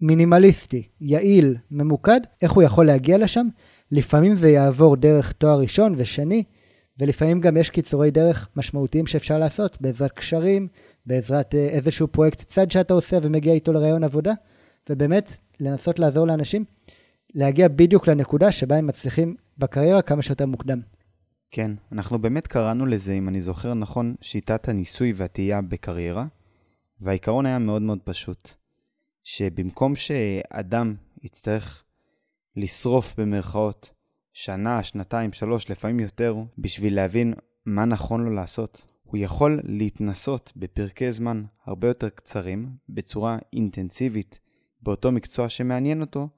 מינימליסטי, 0.00 0.88
יעיל, 1.00 1.56
ממוקד, 1.70 2.20
איך 2.42 2.52
הוא 2.52 2.62
יכול 2.62 2.86
להגיע 2.86 3.18
לשם. 3.18 3.46
לפעמים 3.92 4.34
זה 4.34 4.48
יעבור 4.48 4.96
דרך 4.96 5.32
תואר 5.32 5.60
ראשון 5.60 5.94
ושני, 5.96 6.44
ולפעמים 6.98 7.40
גם 7.40 7.56
יש 7.56 7.70
קיצורי 7.70 8.10
דרך 8.10 8.48
משמעותיים 8.56 9.06
שאפשר 9.06 9.38
לעשות 9.38 9.80
בעזרת 9.80 10.12
קשרים, 10.12 10.68
בעזרת 11.06 11.54
אה, 11.54 11.68
איזשהו 11.68 12.08
פרויקט 12.08 12.42
צד 12.42 12.70
שאתה 12.70 12.94
עושה 12.94 13.18
ומגיע 13.22 13.52
איתו 13.52 13.72
לרעיון 13.72 14.04
עבודה, 14.04 14.32
ובאמת 14.90 15.30
לנסות 15.60 15.98
לעזור 15.98 16.26
לאנשים 16.26 16.64
להגיע 17.34 17.68
בדיוק 17.68 18.08
לנקודה 18.08 18.52
שבה 18.52 18.76
הם 18.76 18.86
מצליחים 18.86 19.36
בקריירה 19.58 20.02
כמה 20.02 20.22
שיותר 20.22 20.46
מוקדם. 20.46 20.80
כן, 21.50 21.70
אנחנו 21.92 22.18
באמת 22.18 22.46
קראנו 22.46 22.86
לזה, 22.86 23.12
אם 23.12 23.28
אני 23.28 23.40
זוכר 23.40 23.74
נכון, 23.74 24.14
שיטת 24.20 24.68
הניסוי 24.68 25.12
והטעייה 25.16 25.62
בקריירה, 25.62 26.26
והעיקרון 27.00 27.46
היה 27.46 27.58
מאוד 27.58 27.82
מאוד 27.82 27.98
פשוט, 28.04 28.54
שבמקום 29.22 29.96
שאדם 29.96 30.94
יצטרך 31.22 31.84
לשרוף 32.56 33.14
במרכאות 33.18 33.90
שנה, 34.38 34.82
שנתיים, 34.82 35.32
שלוש, 35.32 35.70
לפעמים 35.70 36.00
יותר, 36.00 36.36
בשביל 36.58 36.94
להבין 36.94 37.34
מה 37.66 37.84
נכון 37.84 38.24
לו 38.24 38.30
לעשות, 38.30 38.84
הוא 39.02 39.18
יכול 39.18 39.60
להתנסות 39.64 40.52
בפרקי 40.56 41.12
זמן 41.12 41.44
הרבה 41.64 41.88
יותר 41.88 42.08
קצרים, 42.08 42.70
בצורה 42.88 43.38
אינטנסיבית, 43.52 44.38
באותו 44.82 45.12
מקצוע 45.12 45.48
שמעניין 45.48 46.00
אותו, 46.00 46.28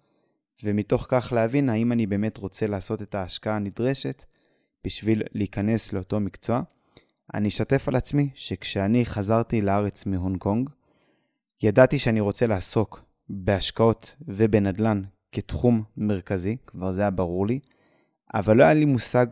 ומתוך 0.64 1.06
כך 1.08 1.32
להבין 1.34 1.68
האם 1.68 1.92
אני 1.92 2.06
באמת 2.06 2.36
רוצה 2.36 2.66
לעשות 2.66 3.02
את 3.02 3.14
ההשקעה 3.14 3.56
הנדרשת 3.56 4.24
בשביל 4.84 5.22
להיכנס 5.32 5.92
לאותו 5.92 6.20
מקצוע. 6.20 6.62
אני 7.34 7.48
אשתף 7.48 7.88
על 7.88 7.96
עצמי 7.96 8.30
שכשאני 8.34 9.06
חזרתי 9.06 9.60
לארץ 9.60 10.06
מהונג 10.06 10.38
קונג, 10.38 10.70
ידעתי 11.62 11.98
שאני 11.98 12.20
רוצה 12.20 12.46
לעסוק 12.46 13.04
בהשקעות 13.28 14.16
ובנדל"ן 14.28 15.02
כתחום 15.32 15.82
מרכזי, 15.96 16.56
כבר 16.66 16.92
זה 16.92 17.00
היה 17.00 17.10
ברור 17.10 17.46
לי, 17.46 17.60
אבל 18.34 18.56
לא 18.56 18.64
היה 18.64 18.74
לי 18.74 18.84
מושג 18.84 19.26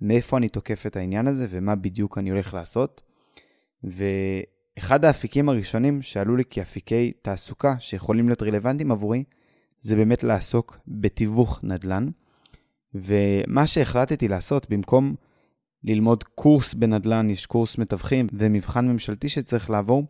מאיפה 0.00 0.36
אני 0.36 0.48
תוקף 0.48 0.86
את 0.86 0.96
העניין 0.96 1.26
הזה 1.26 1.46
ומה 1.50 1.74
בדיוק 1.74 2.18
אני 2.18 2.30
הולך 2.30 2.54
לעשות. 2.54 3.02
ואחד 3.84 5.04
האפיקים 5.04 5.48
הראשונים 5.48 6.02
שעלו 6.02 6.36
לי 6.36 6.44
כאפיקי 6.50 7.12
תעסוקה 7.22 7.74
שיכולים 7.78 8.28
להיות 8.28 8.42
רלוונטיים 8.42 8.92
עבורי, 8.92 9.24
זה 9.80 9.96
באמת 9.96 10.24
לעסוק 10.24 10.78
בתיווך 10.88 11.60
נדל"ן. 11.62 12.08
ומה 12.94 13.66
שהחלטתי 13.66 14.28
לעשות, 14.28 14.70
במקום 14.70 15.14
ללמוד 15.84 16.24
קורס 16.24 16.74
בנדל"ן, 16.74 17.30
יש 17.30 17.46
קורס 17.46 17.78
מתווכים 17.78 18.26
ומבחן 18.32 18.88
ממשלתי 18.88 19.28
שצריך 19.28 19.70
לעבור, 19.70 20.06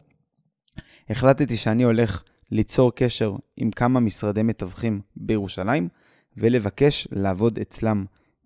החלטתי 1.11 1.57
שאני 1.57 1.83
הולך 1.83 2.23
ליצור 2.51 2.93
קשר 2.95 3.37
עם 3.57 3.71
כמה 3.71 4.01
משרדי 4.01 4.43
מתווכים 4.43 5.01
בירושלים 5.17 5.89
ולבקש 6.37 7.09
לעבוד 7.13 7.59
אצלם 7.59 8.05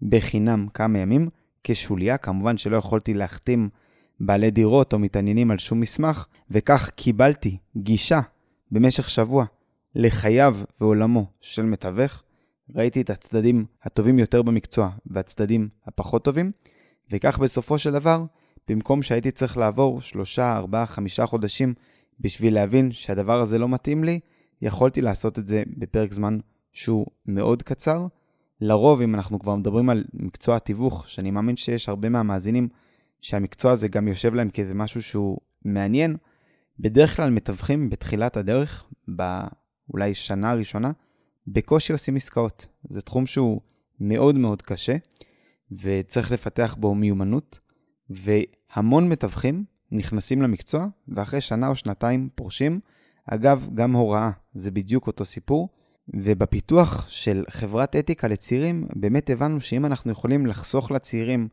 בחינם 0.09 0.66
כמה 0.75 0.99
ימים 0.99 1.28
כשוליה. 1.64 2.16
כמובן 2.16 2.56
שלא 2.56 2.76
יכולתי 2.76 3.14
להחתים 3.14 3.68
בעלי 4.21 4.50
דירות 4.50 4.92
או 4.92 4.99
מתעניינים 4.99 5.50
על 5.50 5.59
שום 5.59 5.80
מסמך, 5.80 6.26
וכך 6.50 6.90
קיבלתי 6.90 7.59
גישה 7.76 8.21
במשך 8.71 9.09
שבוע 9.09 9.44
לחייו 9.94 10.56
ועולמו 10.80 11.26
של 11.40 11.62
מתווך. 11.62 12.23
ראיתי 12.75 13.00
את 13.00 13.11
הצדדים 13.11 13.64
הטובים 13.82 14.18
יותר 14.18 14.42
במקצוע 14.42 14.90
והצדדים 15.06 15.68
הפחות 15.87 16.25
טובים, 16.25 16.52
וכך 17.11 17.38
בסופו 17.38 17.78
של 17.78 17.92
דבר, 17.92 18.25
במקום 18.68 19.02
שהייתי 19.02 19.30
צריך 19.30 19.56
לעבור 19.56 20.00
שלושה, 20.00 20.56
ארבעה, 20.56 20.87
חמישה 20.87 21.26
חודשים 21.26 21.75
בשביל 22.21 22.54
להבין 22.54 22.92
שהדבר 22.92 23.40
הזה 23.40 23.59
לא 23.59 23.68
מתאים 23.68 24.04
לי, 24.04 24.21
יכולתי 24.62 25.00
לעשות 25.00 25.38
את 25.38 25.49
זה 25.49 25.62
בפרק 25.76 26.12
זמן 26.12 26.38
שהוא 26.73 27.06
מאוד 27.26 27.62
קצר. 27.62 28.06
לרוב, 28.64 29.00
אם 29.00 29.14
אנחנו 29.14 29.38
כבר 29.38 29.57
מדברים 29.57 29.90
על 29.90 30.04
מקצוע 30.14 30.57
התיווך, 30.57 31.09
שאני 31.09 31.31
מאמין 31.31 31.57
שיש 31.57 31.88
הרבה 31.88 32.09
מהמאזינים 32.09 32.69
שהמקצוע 33.21 33.73
הזה 33.73 33.88
גם 33.88 34.09
יושב 34.09 34.35
להם 34.35 34.50
כאיזה 34.50 34.75
משהו 34.75 35.02
שהוא 35.02 35.38
מעניין, 35.64 36.16
בדרך 36.78 37.16
כלל 37.16 37.31
מתווכים 37.31 37.90
בתחילת 37.90 38.37
הדרך, 38.37 38.85
באולי 39.09 40.14
שנה 40.14 40.50
הראשונה, 40.50 40.90
בקושי 41.47 41.92
עושים 41.92 42.16
עסקאות. 42.16 42.66
זה 42.88 43.02
תחום 43.02 43.26
שהוא 43.26 43.61
מאוד 44.00 44.35
מאוד 44.35 44.62
קשה, 44.62 44.97
וצריך 45.73 46.33
לפתח 46.33 46.76
בו 46.78 46.95
מיומנות, 46.95 47.61
והמון 48.11 49.09
מתווכים 49.09 49.64
נכנסים 49.92 50.42
למקצוע, 50.42 50.87
ואחרי 51.09 51.40
שנה 51.40 51.69
או 51.69 51.75
שנתיים 51.75 52.28
פורשים. 52.35 52.81
אגב, 53.26 53.69
גם 53.75 53.92
הוראה, 53.92 54.31
זה 54.54 54.71
בדיוק 54.71 55.07
אותו 55.07 55.25
סיפור. 55.25 55.69
ובפיתוח 56.09 57.09
של 57.09 57.44
חברת 57.50 57.97
אתיקה 57.97 58.28
לצעירים, 58.28 58.87
באמת 58.97 59.30
הבנו 59.30 59.61
שאם 59.61 59.87
אנחנו 59.87 60.12
יכולים 60.12 60.47
לחסוך 60.47 60.90
לצעירים 60.90 61.49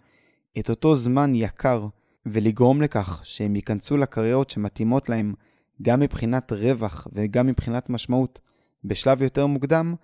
את 0.60 0.70
אותו 0.70 0.96
זמן 0.96 1.36
יקר 1.36 1.88
ולגרום 2.25 2.82
לכך 2.82 3.22
שהם 3.24 3.56
ייכנסו 3.56 3.98
לקריירות 3.98 4.50
שמתאימות 4.50 5.10
להם 5.10 5.34
גם 5.82 6.00
מבחינת 6.00 6.51
רווח 6.51 7.08
וגם 7.13 7.48
מבחינת 7.48 7.89
משמעות 7.89 8.39
בשלב 8.84 9.22
יותר 9.22 9.46
מוקדם, 9.46 9.96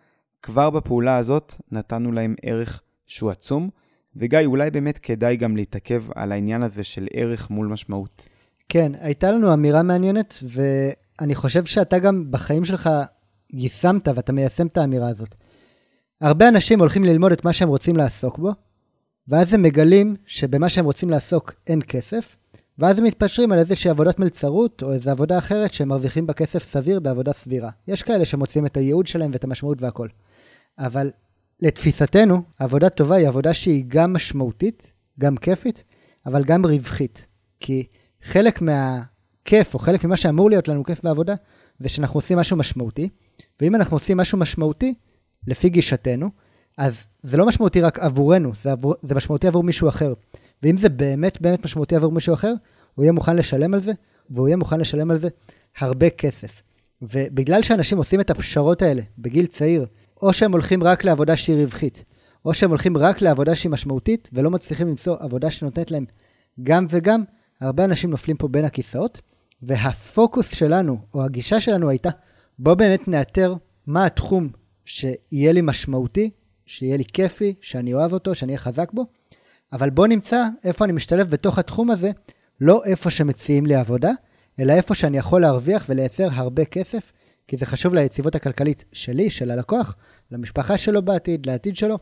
כבר 0.42 0.70
בפעולה 0.70 1.18
הזאת 1.18 1.54
נתנו 1.72 2.12
להם 2.12 2.36
ערך 2.42 2.82
שהוא 3.08 3.32
עצום. 3.32 3.70
וגיא, 4.16 4.40
אולי 4.46 4.72
באמת 4.72 4.98
כדאי 4.98 5.36
גם 5.36 5.56
להתעכב 5.56 6.04
על 6.16 6.32
העניין 6.32 6.64
הזה 6.64 6.84
של 6.84 7.08
ערך 7.14 7.50
מול 7.50 7.68
משמעות. 7.68 8.28
כן, 8.70 8.92
הייתה 9.00 9.32
לנו 9.32 9.54
אמירה 9.54 9.84
מעניינת, 9.84 10.38
ואני 10.44 11.36
חושב 11.36 11.66
שאתה 11.66 12.00
גם 12.00 12.32
בחיים 12.32 12.66
שלך 12.66 12.90
יישמת 13.56 14.08
ואתה 14.08 14.34
מיישם 14.34 14.68
את 14.68 14.78
האמירה 14.78 15.10
הזאת. 15.10 15.36
הרבה 16.22 16.48
אנשים 16.48 16.80
הולכים 16.80 17.04
ללמוד 17.04 17.32
את 17.32 17.46
מה 17.46 17.54
שהם 17.54 17.70
רוצים 17.70 17.96
לעסוק 17.96 18.38
בו, 18.38 18.52
ואז 19.28 19.54
הם 19.54 19.62
מגלים 19.62 20.16
שבמה 20.26 20.70
שהם 20.70 20.86
רוצים 20.86 21.10
לעסוק 21.10 21.54
אין 21.68 21.82
כסף, 21.88 22.36
ואז 22.80 22.98
הם 22.98 23.04
מתפשרים 23.04 23.52
על 23.52 23.60
איזושהי 23.60 23.90
עבודת 23.90 24.20
מלצרות 24.20 24.84
או 24.84 24.94
איזו 24.94 25.12
עבודה 25.12 25.38
אחרת 25.38 25.74
שהם 25.74 25.88
מרוויחים 25.88 26.28
בה 26.28 26.34
כסף 26.34 26.64
סביר 26.64 27.00
בעבודה 27.00 27.34
סבירה. 27.34 27.70
יש 27.88 28.04
כאלה 28.04 28.26
שמוצאים 28.26 28.66
את 28.66 28.78
הייעוד 28.78 29.08
שלהם 29.08 29.32
ואת 29.34 29.44
המשמעות 29.44 29.82
והכל. 29.82 30.08
אבל 30.80 31.12
לתפיסתנו, 31.62 32.42
עבודה 32.60 32.90
טובה 32.90 33.16
היא 33.16 33.28
עבודה 33.28 33.54
שהיא 33.54 33.86
גם 33.88 34.14
משמעותית, 34.14 34.92
גם 35.20 35.38
כיפית, 35.38 35.84
אבל 36.26 36.44
גם 36.44 36.66
רווחית. 36.66 37.28
כי 37.60 37.88
חלק 38.24 38.62
מהכיף, 38.62 39.74
או 39.74 39.80
חלק 39.80 40.04
ממה 40.04 40.18
שאמור 40.18 40.50
להיות 40.50 40.68
לנו 40.68 40.84
כיף 40.84 41.04
בעבודה, 41.04 41.36
זה 41.80 41.90
שאנחנו 41.90 42.18
עושים 42.18 42.38
משהו 42.38 42.58
משמעותי, 42.58 43.10
ואם 43.62 43.76
אנחנו 43.76 43.96
עושים 43.96 44.18
משהו 44.18 44.38
משמעותי, 44.38 44.94
לפי 45.48 45.70
גישתנו, 45.70 46.30
אז 46.78 47.08
זה 47.24 47.38
לא 47.38 47.46
משמעותי 47.46 47.82
רק 47.82 48.00
עבורנו, 48.00 48.52
זה, 48.62 48.72
עבור, 48.72 48.96
זה 49.02 49.16
משמעותי 49.16 49.48
עבור 49.48 49.64
מישהו 49.64 49.90
אחר. 49.90 50.14
ואם 50.64 50.78
זה 50.78 50.90
באמת 50.90 51.42
באמת 51.42 51.66
משמעותי 51.66 51.96
עבור 51.96 52.12
מישהו 52.12 52.34
אחר, 52.34 52.54
הוא 52.96 53.04
יהיה 53.04 53.12
מוכן 53.12 53.36
לשלם 53.36 53.74
על 53.74 53.80
זה, 53.80 53.92
והוא 54.30 54.48
יהיה 54.48 54.58
מוכן 54.58 54.80
לשלם 54.80 55.12
על 55.12 55.18
זה 55.18 55.28
הרבה 55.78 56.10
כסף. 56.10 56.62
ובגלל 57.02 57.62
שאנשים 57.62 57.98
עושים 57.98 58.20
את 58.20 58.30
הפשרות 58.30 58.82
האלה 58.82 59.02
בגיל 59.18 59.46
צעיר, 59.46 59.86
או 60.22 60.34
שהם 60.34 60.52
הולכים 60.52 60.84
רק 60.84 61.04
לעבודה 61.04 61.36
שהיא 61.36 61.56
רווחית, 61.56 62.04
או 62.46 62.54
שהם 62.54 62.70
הולכים 62.70 62.98
רק 62.98 63.22
לעבודה 63.22 63.56
שהיא 63.56 63.72
משמעותית, 63.72 64.30
ולא 64.34 64.52
מצליחים 64.52 64.88
למצוא 64.88 65.18
עבודה 65.20 65.52
שנותנת 65.52 65.92
להם 65.92 66.06
גם 66.64 66.86
וגם, 66.90 67.24
הרבה 67.62 67.84
אנשים 67.84 68.10
נופלים 68.10 68.38
פה 68.38 68.48
בין 68.48 68.66
הכיסאות, 68.66 69.22
והפוקוס 69.62 70.56
שלנו, 70.56 70.98
או 71.14 71.24
הגישה 71.24 71.60
שלנו 71.60 71.90
הייתה, 71.90 72.10
בוא 72.60 72.74
באמת 72.74 73.08
נאתר 73.08 73.56
מה 73.88 74.06
התחום 74.06 74.50
שיהיה 74.86 75.52
לי 75.52 75.62
משמעותי, 75.62 76.30
שיהיה 76.66 76.98
לי 76.98 77.04
כיפי, 77.06 77.54
שאני 77.62 77.94
אוהב 77.94 78.14
אותו, 78.14 78.36
שאני 78.36 78.52
אהיה 78.52 78.60
חזק 78.60 78.92
בו, 78.94 79.06
אבל 79.74 79.90
בוא 79.90 80.08
נמצא 80.08 80.48
איפה 80.64 80.86
אני 80.86 80.94
משתלב 80.94 81.30
בתוך 81.30 81.60
התחום 81.60 81.92
הזה, 81.92 82.12
לא 82.62 82.82
איפה 82.86 83.10
שמציעים 83.10 83.66
לי 83.66 83.76
עבודה, 83.76 84.12
אלא 84.60 84.74
איפה 84.74 84.96
שאני 84.96 85.18
יכול 85.18 85.42
להרוויח 85.42 85.86
ולייצר 85.90 86.28
הרבה 86.32 86.66
כסף, 86.66 87.12
כי 87.48 87.58
זה 87.58 87.66
חשוב 87.66 87.94
ליציבות 87.94 88.36
הכלכלית 88.36 88.86
שלי, 88.92 89.30
של 89.30 89.52
הלקוח, 89.52 89.96
למשפחה 90.32 90.78
שלו 90.78 91.02
בעתיד, 91.02 91.46
לעתיד 91.46 91.76
שלו, 91.76 91.98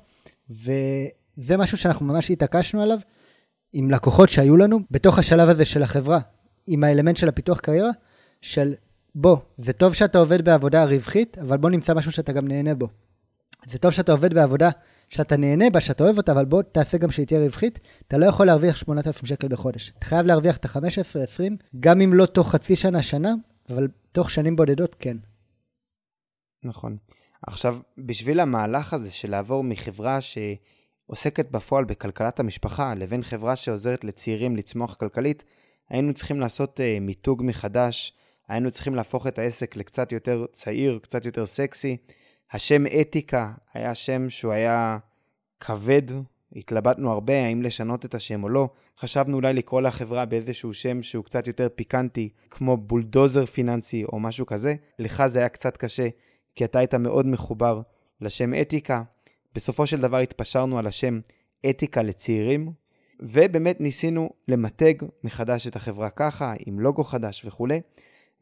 וזה 0.50 1.58
משהו 1.58 1.78
שאנחנו 1.78 2.06
ממש 2.06 2.32
התעקשנו 2.32 2.82
עליו 2.82 3.00
עם 3.74 3.92
לקוחות 3.92 4.30
שהיו 4.30 4.58
לנו 4.58 4.80
בתוך 4.92 5.20
השלב 5.20 5.50
הזה 5.50 5.66
של 5.66 5.84
החברה, 5.84 6.20
עם 6.68 6.84
האלמנט 6.84 7.18
של 7.18 7.30
הפיתוח 7.30 7.60
קריירה, 7.60 7.90
של 8.42 8.74
בוא, 9.16 9.38
זה 9.58 9.74
טוב 9.74 9.94
שאתה 9.94 10.18
עובד 10.18 10.46
בעבודה 10.46 10.86
רווחית, 10.86 11.38
אבל 11.38 11.58
בוא 11.58 11.70
נמצא 11.70 11.94
משהו 11.94 12.12
שאתה 12.12 12.32
גם 12.34 12.48
נהנה 12.48 12.76
בו. 12.76 12.88
זה 13.66 13.80
טוב 13.80 13.92
שאתה 13.92 14.12
עובד 14.12 14.34
בעבודה 14.34 14.70
שאתה 15.10 15.38
נהנה 15.38 15.70
בה, 15.70 15.82
שאתה 15.82 16.04
אוהב 16.04 16.18
אותה, 16.18 16.32
אבל 16.32 16.46
בוא 16.46 16.62
תעשה 16.62 16.98
גם 16.98 17.12
שהיא 17.12 17.28
תהיה 17.28 17.40
רווחית. 17.40 17.80
אתה 18.08 18.18
לא 18.18 18.26
יכול 18.26 18.46
להרוויח 18.46 18.76
8,000 18.76 19.26
שקל 19.26 19.48
בחודש. 19.48 19.92
אתה 19.98 20.06
חייב 20.06 20.26
להרוויח 20.26 20.58
את 20.58 20.66
ה-15-20, 20.66 21.54
גם 21.80 22.02
אם 22.02 22.14
לא 22.14 22.26
תוך 22.26 22.52
חצי 22.52 22.76
שנה, 22.76 23.04
שנה, 23.04 23.34
אבל 23.70 23.88
תוך 24.12 24.32
שנים 24.32 24.56
בודדות, 24.56 24.96
כן. 25.00 25.18
נכון. 26.64 26.98
עכשיו, 27.48 27.78
בשביל 27.98 28.40
המהלך 28.40 28.94
הזה 28.94 29.12
של 29.12 29.32
לעבור 29.32 29.64
מחברה 29.64 30.20
שעוסקת 30.22 31.52
בפועל 31.52 31.86
בכלכלת 31.86 32.40
המשפחה 32.40 32.94
לבין 32.96 33.24
חברה 33.24 33.56
שעוזרת 33.56 34.04
לצעירים 34.04 34.56
לצמוח 34.56 34.96
כלכלית, 34.96 35.44
היינו 35.90 36.14
צריכים 36.14 36.40
לעשות 36.40 36.80
uh, 36.80 37.00
מיתוג 37.02 37.42
מחדש, 37.46 38.14
היינו 38.54 38.72
צריכים 38.72 38.96
להפוך 38.96 39.28
את 39.28 39.40
העסק 39.40 39.76
לקצת 39.76 40.12
יותר 40.12 40.46
צעיר, 40.52 41.00
קצת 41.02 41.26
יותר 41.26 41.46
סקסי. 41.46 41.98
השם 42.52 42.84
אתיקה 43.02 43.52
היה 43.74 43.96
שם 43.96 44.30
שהוא 44.30 44.54
היה 44.54 44.98
כבד, 45.60 46.02
התלבטנו 46.56 47.12
הרבה 47.12 47.46
האם 47.46 47.62
לשנות 47.62 48.06
את 48.06 48.16
השם 48.16 48.44
או 48.44 48.50
לא. 48.50 48.70
חשבנו 49.00 49.38
אולי 49.38 49.54
לקרוא 49.54 49.82
לחברה 49.82 50.26
באיזשהו 50.26 50.74
שם 50.74 51.02
שהוא 51.02 51.24
קצת 51.24 51.48
יותר 51.48 51.68
פיקנטי, 51.76 52.30
כמו 52.50 52.78
בולדוזר 52.78 53.46
פיננסי 53.46 54.04
או 54.04 54.20
משהו 54.20 54.46
כזה. 54.46 54.76
לך 55.00 55.24
זה 55.28 55.40
היה 55.40 55.50
קצת 55.50 55.78
קשה, 55.78 56.08
כי 56.56 56.66
אתה 56.66 56.80
היית 56.80 56.94
מאוד 56.94 57.28
מחובר 57.28 57.82
לשם 58.22 58.54
אתיקה. 58.62 59.04
בסופו 59.56 59.88
של 59.88 60.02
דבר 60.02 60.18
התפשרנו 60.18 60.80
על 60.80 60.88
השם 60.88 61.20
אתיקה 61.70 62.02
לצעירים, 62.02 62.72
ובאמת 63.20 63.82
ניסינו 63.82 64.30
למתג 64.48 64.94
מחדש 65.24 65.68
את 65.68 65.76
החברה 65.76 66.10
ככה, 66.10 66.54
עם 66.66 66.80
לוגו 66.80 67.04
חדש 67.04 67.46
וכולי. 67.46 67.82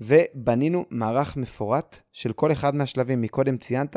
ובנינו 0.01 0.86
מערך 0.89 1.38
מפורט 1.38 2.00
של 2.12 2.34
כל 2.34 2.51
אחד 2.51 2.75
מהשלבים. 2.75 3.22
מקודם 3.22 3.58
ציינת 3.58 3.96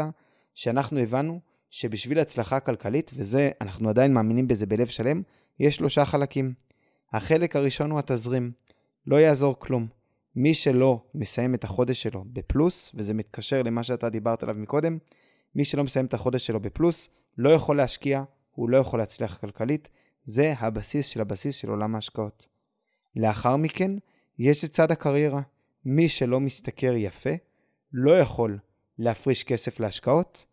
שאנחנו 0.54 0.98
הבנו 0.98 1.40
שבשביל 1.70 2.18
הצלחה 2.18 2.60
כלכלית, 2.60 3.10
וזה, 3.14 3.50
אנחנו 3.60 3.88
עדיין 3.88 4.14
מאמינים 4.14 4.48
בזה 4.48 4.66
בלב 4.66 4.86
שלם, 4.86 5.22
יש 5.60 5.76
שלושה 5.76 6.04
חלקים. 6.04 6.54
החלק 7.12 7.56
הראשון 7.56 7.90
הוא 7.90 7.98
התזרים. 7.98 8.52
לא 9.06 9.16
יעזור 9.16 9.58
כלום. 9.58 9.86
מי 10.36 10.54
שלא 10.54 11.00
מסיים 11.14 11.54
את 11.54 11.64
החודש 11.64 12.02
שלו 12.02 12.24
בפלוס, 12.32 12.92
וזה 12.94 13.14
מתקשר 13.14 13.62
למה 13.62 13.82
שאתה 13.82 14.10
דיברת 14.10 14.42
עליו 14.42 14.54
מקודם, 14.54 14.98
מי 15.54 15.64
שלא 15.64 15.84
מסיים 15.84 16.06
את 16.06 16.14
החודש 16.14 16.46
שלו 16.46 16.60
בפלוס, 16.60 17.08
לא 17.38 17.50
יכול 17.50 17.76
להשקיע, 17.76 18.22
הוא 18.50 18.70
לא 18.70 18.76
יכול 18.76 18.98
להצליח 18.98 19.36
כלכלית. 19.36 19.88
זה 20.24 20.54
הבסיס 20.58 21.06
של 21.06 21.20
הבסיס 21.20 21.54
של 21.54 21.68
עולם 21.68 21.94
ההשקעות. 21.94 22.48
לאחר 23.16 23.56
מכן, 23.56 23.90
יש 24.38 24.64
את 24.64 24.70
צד 24.70 24.90
הקריירה. 24.90 25.40
מי 25.84 26.08
שלא 26.08 26.40
משתכר 26.40 26.92
יפה, 26.96 27.30
לא 27.92 28.18
יכול 28.18 28.58
להפריש 28.98 29.44
כסף 29.44 29.80
להשקעות, 29.80 30.46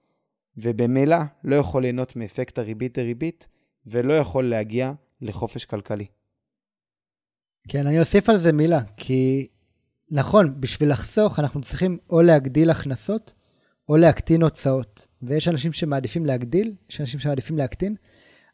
ובמילא 0.57 1.17
לא 1.43 1.55
יכול 1.55 1.81
ליהנות 1.81 2.15
מאפקט 2.15 2.59
הריבית 2.59 2.99
דריבית, 2.99 3.47
ולא 3.85 4.13
יכול 4.13 4.49
להגיע 4.49 4.93
לחופש 5.21 5.65
כלכלי. 5.65 6.05
כן, 7.67 7.87
אני 7.87 7.99
אוסיף 7.99 8.29
על 8.29 8.37
זה 8.37 8.53
מילה, 8.53 8.79
כי 8.97 9.47
נכון, 10.11 10.61
בשביל 10.61 10.91
לחסוך 10.91 11.39
אנחנו 11.39 11.61
צריכים 11.61 11.97
או 12.09 12.21
להגדיל 12.21 12.69
הכנסות, 12.69 13.33
או 13.89 13.97
להקטין 13.97 14.41
הוצאות. 14.41 15.07
ויש 15.21 15.47
אנשים 15.47 15.73
שמעדיפים 15.73 16.25
להגדיל, 16.25 16.75
יש 16.89 17.01
אנשים 17.01 17.19
שמעדיפים 17.19 17.57
להקטין. 17.57 17.95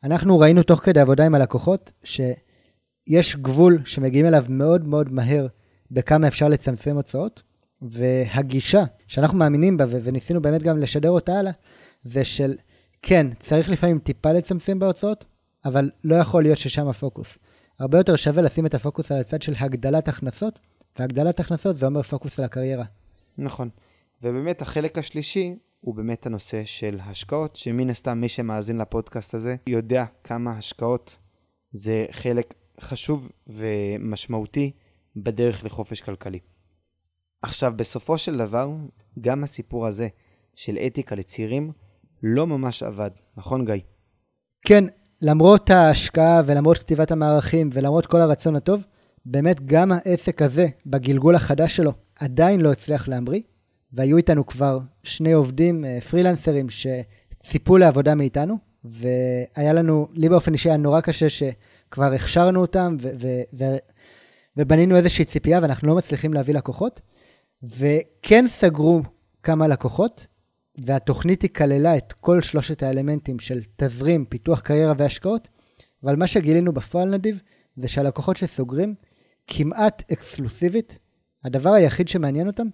אנחנו 0.03 0.39
ראינו 0.39 0.63
תוך 0.63 0.79
כדי 0.79 0.99
עבודה 0.99 1.25
עם 1.25 1.35
הלקוחות, 1.35 1.91
שיש 2.03 3.35
גבול 3.35 3.77
שמגיעים 3.85 4.25
אליו 4.25 4.45
מאוד 4.49 4.87
מאוד 4.87 5.11
מהר 5.11 5.47
בכמה 5.91 6.27
אפשר 6.27 6.47
לצמצם 6.47 6.95
הוצאות, 6.95 7.43
והגישה 7.81 8.83
שאנחנו 9.07 9.37
מאמינים 9.37 9.77
בה, 9.77 9.85
וניסינו 9.89 10.41
באמת 10.41 10.63
גם 10.63 10.77
לשדר 10.77 11.09
אותה 11.09 11.39
הלאה, 11.39 11.51
זה 12.03 12.25
של, 12.25 12.53
כן, 13.01 13.27
צריך 13.39 13.69
לפעמים 13.69 13.99
טיפה 13.99 14.31
לצמצם 14.31 14.79
בהוצאות, 14.79 15.25
אבל 15.65 15.91
לא 16.03 16.15
יכול 16.15 16.43
להיות 16.43 16.57
ששם 16.57 16.87
הפוקוס. 16.87 17.37
הרבה 17.79 17.97
יותר 17.97 18.15
שווה 18.15 18.43
לשים 18.43 18.65
את 18.65 18.73
הפוקוס 18.73 19.11
על 19.11 19.19
הצד 19.19 19.41
של 19.41 19.53
הגדלת 19.59 20.07
הכנסות, 20.07 20.59
והגדלת 20.99 21.39
הכנסות 21.39 21.77
זה 21.77 21.85
אומר 21.85 22.01
פוקוס 22.01 22.39
על 22.39 22.45
הקריירה. 22.45 22.85
נכון. 23.37 23.69
ובאמת 24.23 24.61
החלק 24.61 24.97
השלישי 24.97 25.55
הוא 25.81 25.95
באמת 25.95 26.25
הנושא 26.25 26.61
של 26.65 26.99
השקעות, 27.01 27.55
שמן 27.55 27.89
הסתם 27.89 28.21
מי 28.21 28.29
שמאזין 28.29 28.77
לפודקאסט 28.77 29.33
הזה 29.33 29.55
יודע 29.67 30.05
כמה 30.23 30.51
השקעות 30.51 31.17
זה 31.71 32.05
חלק 32.11 32.53
חשוב 32.81 33.31
ומשמעותי 33.47 34.71
בדרך 35.23 35.65
לחופש 35.65 36.01
כלכלי. 36.01 36.39
עכשיו, 37.41 37.73
בסופו 37.75 38.17
של 38.17 38.37
דבר, 38.37 38.69
גם 39.21 39.43
הסיפור 39.43 39.87
הזה 39.87 40.07
של 40.55 40.77
אתיקה 40.77 41.15
לצעירים 41.15 41.71
לא 42.23 42.47
ממש 42.47 42.83
עבד, 42.83 43.11
נכון 43.37 43.65
גיא? 43.65 43.81
כן, 44.61 44.83
למרות 45.21 45.69
ההשקעה 45.69 46.41
ולמרות 46.45 46.77
כתיבת 46.77 47.11
המערכים 47.11 47.69
ולמרות 47.73 48.05
כל 48.05 48.17
הרצון 48.17 48.55
הטוב, 48.55 48.83
באמת 49.25 49.65
גם 49.65 49.91
העסק 49.91 50.41
הזה, 50.41 50.67
בגלגול 50.85 51.35
החדש 51.35 51.75
שלו, 51.75 51.91
עדיין 52.19 52.61
לא 52.61 52.71
הצליח 52.71 53.07
להמריא, 53.07 53.41
והיו 53.93 54.17
איתנו 54.17 54.45
כבר 54.45 54.79
שני 55.03 55.31
עובדים, 55.31 55.85
אה, 55.85 56.01
פרילנסרים, 56.01 56.67
שציפו 56.69 57.77
לעבודה 57.77 58.15
מאיתנו, 58.15 58.57
והיה 58.83 59.73
לנו, 59.73 60.07
לי 60.13 60.29
באופן 60.29 60.53
אישי 60.53 60.69
היה 60.69 60.77
נורא 60.77 61.01
קשה 61.01 61.29
שכבר 61.29 62.13
הכשרנו 62.13 62.61
אותם, 62.61 62.97
ו- 63.01 63.09
ו- 63.59 63.77
ובנינו 64.57 64.95
איזושהי 64.95 65.25
ציפייה 65.25 65.59
ואנחנו 65.61 65.87
לא 65.87 65.95
מצליחים 65.95 66.33
להביא 66.33 66.53
לקוחות. 66.53 67.01
וכן 67.63 68.45
סגרו 68.47 69.01
כמה 69.43 69.67
לקוחות, 69.67 70.27
והתוכנית 70.77 71.41
היא 71.41 71.49
כללה 71.49 71.97
את 71.97 72.13
כל 72.13 72.41
שלושת 72.41 72.83
האלמנטים 72.83 73.39
של 73.39 73.59
תזרים, 73.75 74.25
פיתוח 74.25 74.59
קריירה 74.59 74.93
והשקעות, 74.97 75.47
אבל 76.03 76.15
מה 76.15 76.27
שגילינו 76.27 76.73
בפועל, 76.73 77.09
נדיב, 77.09 77.41
זה 77.75 77.87
שהלקוחות 77.87 78.37
שסוגרים, 78.37 78.95
כמעט 79.47 80.11
אקסקלוסיבית, 80.11 80.99
הדבר 81.43 81.69
היחיד 81.69 82.07
שמעניין 82.07 82.47
אותם 82.47 82.67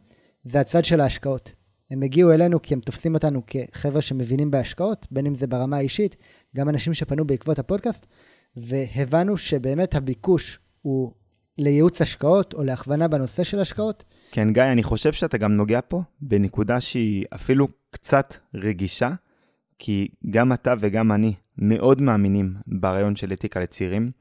זה 0.44 0.60
הצד 0.60 0.86
של 0.86 1.02
ההשקעות. 1.02 1.52
הם 1.92 2.04
הגיעו 2.04 2.32
אלינו 2.32 2.62
כי 2.62 2.74
הם 2.74 2.80
תופסים 2.80 3.14
אותנו 3.14 3.42
כחבר'ה 3.48 4.02
שמבינים 4.02 4.52
בהשקעות, 4.52 5.08
בין 5.12 5.26
אם 5.26 5.36
זה 5.36 5.48
ברמה 5.48 5.78
האישית, 5.78 6.16
גם 6.56 6.70
אנשים 6.70 6.94
שפנו 6.94 7.28
בעקבות 7.28 7.60
הפודקאסט, 7.60 8.06
והבנו 8.56 9.38
שבאמת 9.38 9.96
הביקוש 9.96 10.60
הוא 10.82 11.12
לייעוץ 11.58 12.02
השקעות 12.02 12.54
או 12.54 12.64
להכוונה 12.64 13.08
בנושא 13.08 13.44
של 13.44 13.60
השקעות. 13.60 14.04
כן, 14.32 14.54
גיא, 14.54 14.64
אני 14.64 14.84
חושב 14.84 15.12
שאתה 15.12 15.38
גם 15.38 15.52
נוגע 15.52 15.80
פה 15.88 16.02
בנקודה 16.22 16.80
שהיא 16.80 17.26
אפילו 17.36 17.68
קצת 17.90 18.34
רגישה, 18.54 19.12
כי 19.80 20.08
גם 20.30 20.54
אתה 20.54 20.74
וגם 20.80 21.12
אני 21.12 21.34
מאוד 21.58 22.02
מאמינים 22.02 22.56
ברעיון 22.68 23.16
של 23.16 23.34
אתיקה 23.34 23.60
לצעירים. 23.60 24.12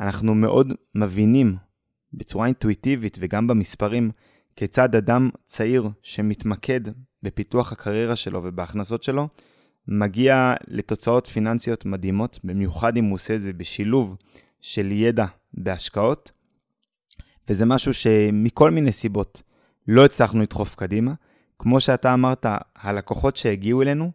אנחנו 0.00 0.34
מאוד 0.34 0.72
מבינים 0.94 1.56
בצורה 2.12 2.46
אינטואיטיבית 2.46 3.18
וגם 3.20 3.46
במספרים 3.46 4.10
כיצד 4.56 4.94
אדם 4.94 5.30
צעיר 5.46 5.88
שמתמקד 6.02 6.80
בפיתוח 7.22 7.72
הקריירה 7.72 8.16
שלו 8.16 8.40
ובהכנסות 8.44 9.02
שלו, 9.02 9.28
מגיע 9.88 10.54
לתוצאות 10.68 11.26
פיננסיות 11.26 11.84
מדהימות, 11.84 12.38
במיוחד 12.44 12.96
אם 12.96 13.04
הוא 13.04 13.14
עושה 13.14 13.34
את 13.34 13.40
זה 13.40 13.52
בשילוב 13.52 14.16
של 14.60 14.92
ידע 14.92 15.26
בהשקעות, 15.54 16.32
וזה 17.48 17.66
משהו 17.66 17.94
שמכל 17.94 18.70
מיני 18.70 18.92
סיבות 18.92 19.42
לא 19.88 20.04
הצלחנו 20.04 20.42
לדחוף 20.42 20.74
קדימה. 20.74 21.12
כמו 21.58 21.80
שאתה 21.80 22.14
אמרת, 22.14 22.46
הלקוחות 22.76 23.36
שהגיעו 23.36 23.82
אלינו, 23.82 24.10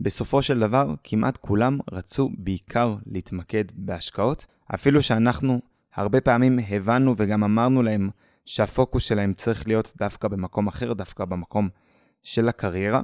בסופו 0.00 0.42
של 0.42 0.60
דבר 0.60 0.94
כמעט 1.04 1.36
כולם 1.36 1.78
רצו 1.92 2.30
בעיקר 2.38 2.96
להתמקד 3.06 3.64
בהשקעות, 3.74 4.46
אפילו 4.74 5.02
שאנחנו 5.02 5.60
הרבה 5.94 6.20
פעמים 6.20 6.58
הבנו 6.68 7.14
וגם 7.16 7.44
אמרנו 7.44 7.82
להם 7.82 8.10
שהפוקוס 8.46 9.04
שלהם 9.04 9.32
צריך 9.32 9.66
להיות 9.66 9.92
דווקא 9.98 10.28
במקום 10.28 10.66
אחר, 10.66 10.92
דווקא 10.92 11.24
במקום 11.24 11.68
של 12.22 12.48
הקריירה. 12.48 13.02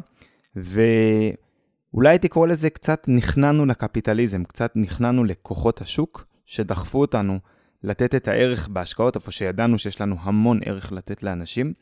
ואולי 0.57 2.09
הייתי 2.09 2.29
קורא 2.29 2.47
לזה 2.47 2.71
קצת 2.71 3.05
נכנענו 3.09 3.67
לקפיטליזם, 3.67 4.45
קצת 4.45 4.73
נכנענו 4.75 5.25
לכוחות 5.25 5.81
השוק 5.81 6.27
שדחפו 6.47 7.01
אותנו 7.01 7.39
לתת 7.85 8.15
את 8.15 8.29
הערך 8.29 8.69
בהשקעות, 8.69 9.15
איפה 9.15 9.31
שידענו 9.31 9.79
שיש 9.79 10.01
לנו 10.01 10.17
המון 10.21 10.61
ערך 10.65 10.93
לתת 10.93 11.23
לאנשים. 11.23 11.73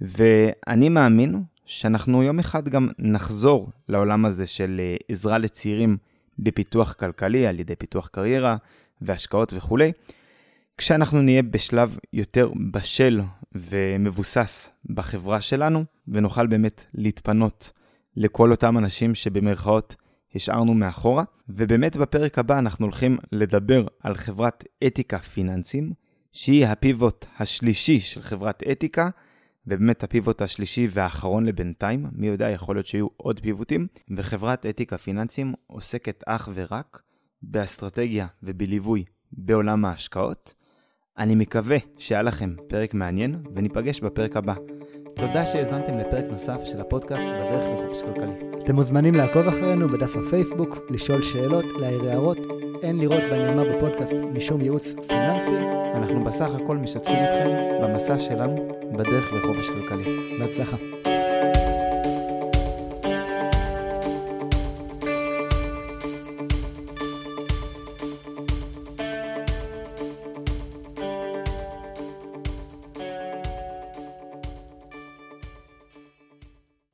ואני 0.00 0.88
מאמין 0.88 1.42
שאנחנו 1.66 2.22
יום 2.22 2.38
אחד 2.38 2.68
גם 2.68 2.88
נחזור 2.98 3.70
לעולם 3.88 4.24
הזה 4.24 4.46
של 4.46 4.80
אה, 4.80 4.96
עזרה 5.08 5.38
לצעירים 5.38 5.96
בפיתוח 6.38 6.92
כלכלי, 6.92 7.46
על 7.46 7.60
ידי 7.60 7.76
פיתוח 7.76 8.08
קריירה 8.08 8.56
והשקעות 9.00 9.52
וכולי, 9.56 9.92
כשאנחנו 10.78 11.22
נהיה 11.22 11.42
בשלב 11.42 11.98
יותר 12.12 12.50
בשל 12.70 13.20
ומבוסס 13.54 14.70
בחברה 14.90 15.40
שלנו, 15.40 15.84
ונוכל 16.08 16.46
באמת 16.46 16.84
להתפנות 16.94 17.72
לכל 18.16 18.50
אותם 18.50 18.78
אנשים 18.78 19.14
שבמרכאות 19.14 19.96
השארנו 20.34 20.74
מאחורה. 20.74 21.24
ובאמת 21.48 21.96
בפרק 21.96 22.38
הבא 22.38 22.58
אנחנו 22.58 22.86
הולכים 22.86 23.18
לדבר 23.32 23.86
על 24.00 24.14
חברת 24.14 24.64
אתיקה 24.86 25.18
פיננסים, 25.18 25.92
שהיא 26.32 26.66
הפיבוט 26.66 27.26
השלישי 27.38 28.00
של 28.00 28.22
חברת 28.22 28.62
אתיקה, 28.72 29.10
ובאמת 29.66 30.02
הפיבוט 30.04 30.42
השלישי 30.42 30.88
והאחרון 30.90 31.46
לבינתיים, 31.46 32.06
מי 32.12 32.26
יודע, 32.26 32.50
יכול 32.50 32.76
להיות 32.76 32.86
שיהיו 32.86 33.06
עוד 33.16 33.40
פיבוטים, 33.40 33.86
וחברת 34.16 34.66
אתיקה 34.66 34.98
פיננסים 34.98 35.54
עוסקת 35.66 36.24
אך 36.26 36.48
ורק 36.54 37.02
באסטרטגיה 37.42 38.26
ובליווי 38.42 39.04
בעולם 39.32 39.84
ההשקעות. 39.84 40.54
אני 41.18 41.34
מקווה 41.34 41.76
שהיה 41.98 42.22
לכם 42.22 42.54
פרק 42.68 42.94
מעניין, 42.94 43.42
וניפגש 43.54 44.00
בפרק 44.00 44.36
הבא. 44.36 44.54
תודה 45.14 45.46
שהאזנתם 45.46 45.98
לפרק 45.98 46.24
נוסף 46.30 46.64
של 46.64 46.80
הפודקאסט 46.80 47.24
בדרך 47.24 47.64
לחופש 47.74 48.02
כלכלי. 48.02 48.32
אתם 48.64 48.74
מוזמנים 48.74 49.14
לעקוב 49.14 49.46
אחרינו 49.46 49.88
בדף 49.88 50.16
הפייסבוק, 50.16 50.78
לשאול 50.90 51.22
שאלות, 51.22 51.64
להעיר 51.78 52.10
הערות. 52.10 52.38
אין 52.82 52.98
לראות 52.98 53.22
בנאמר 53.30 53.76
בפודקאסט 53.76 54.14
משום 54.32 54.60
ייעוץ 54.60 54.94
פיננסי. 55.08 55.56
אנחנו 55.94 56.24
בסך 56.24 56.50
הכל 56.54 56.76
משתפים 56.76 57.16
אתכם 57.16 57.48
במסע 57.82 58.18
שלנו 58.18 58.68
בדרך 58.92 59.32
לחופש 59.32 59.70
כלכלי. 59.70 60.38
בהצלחה. 60.38 60.76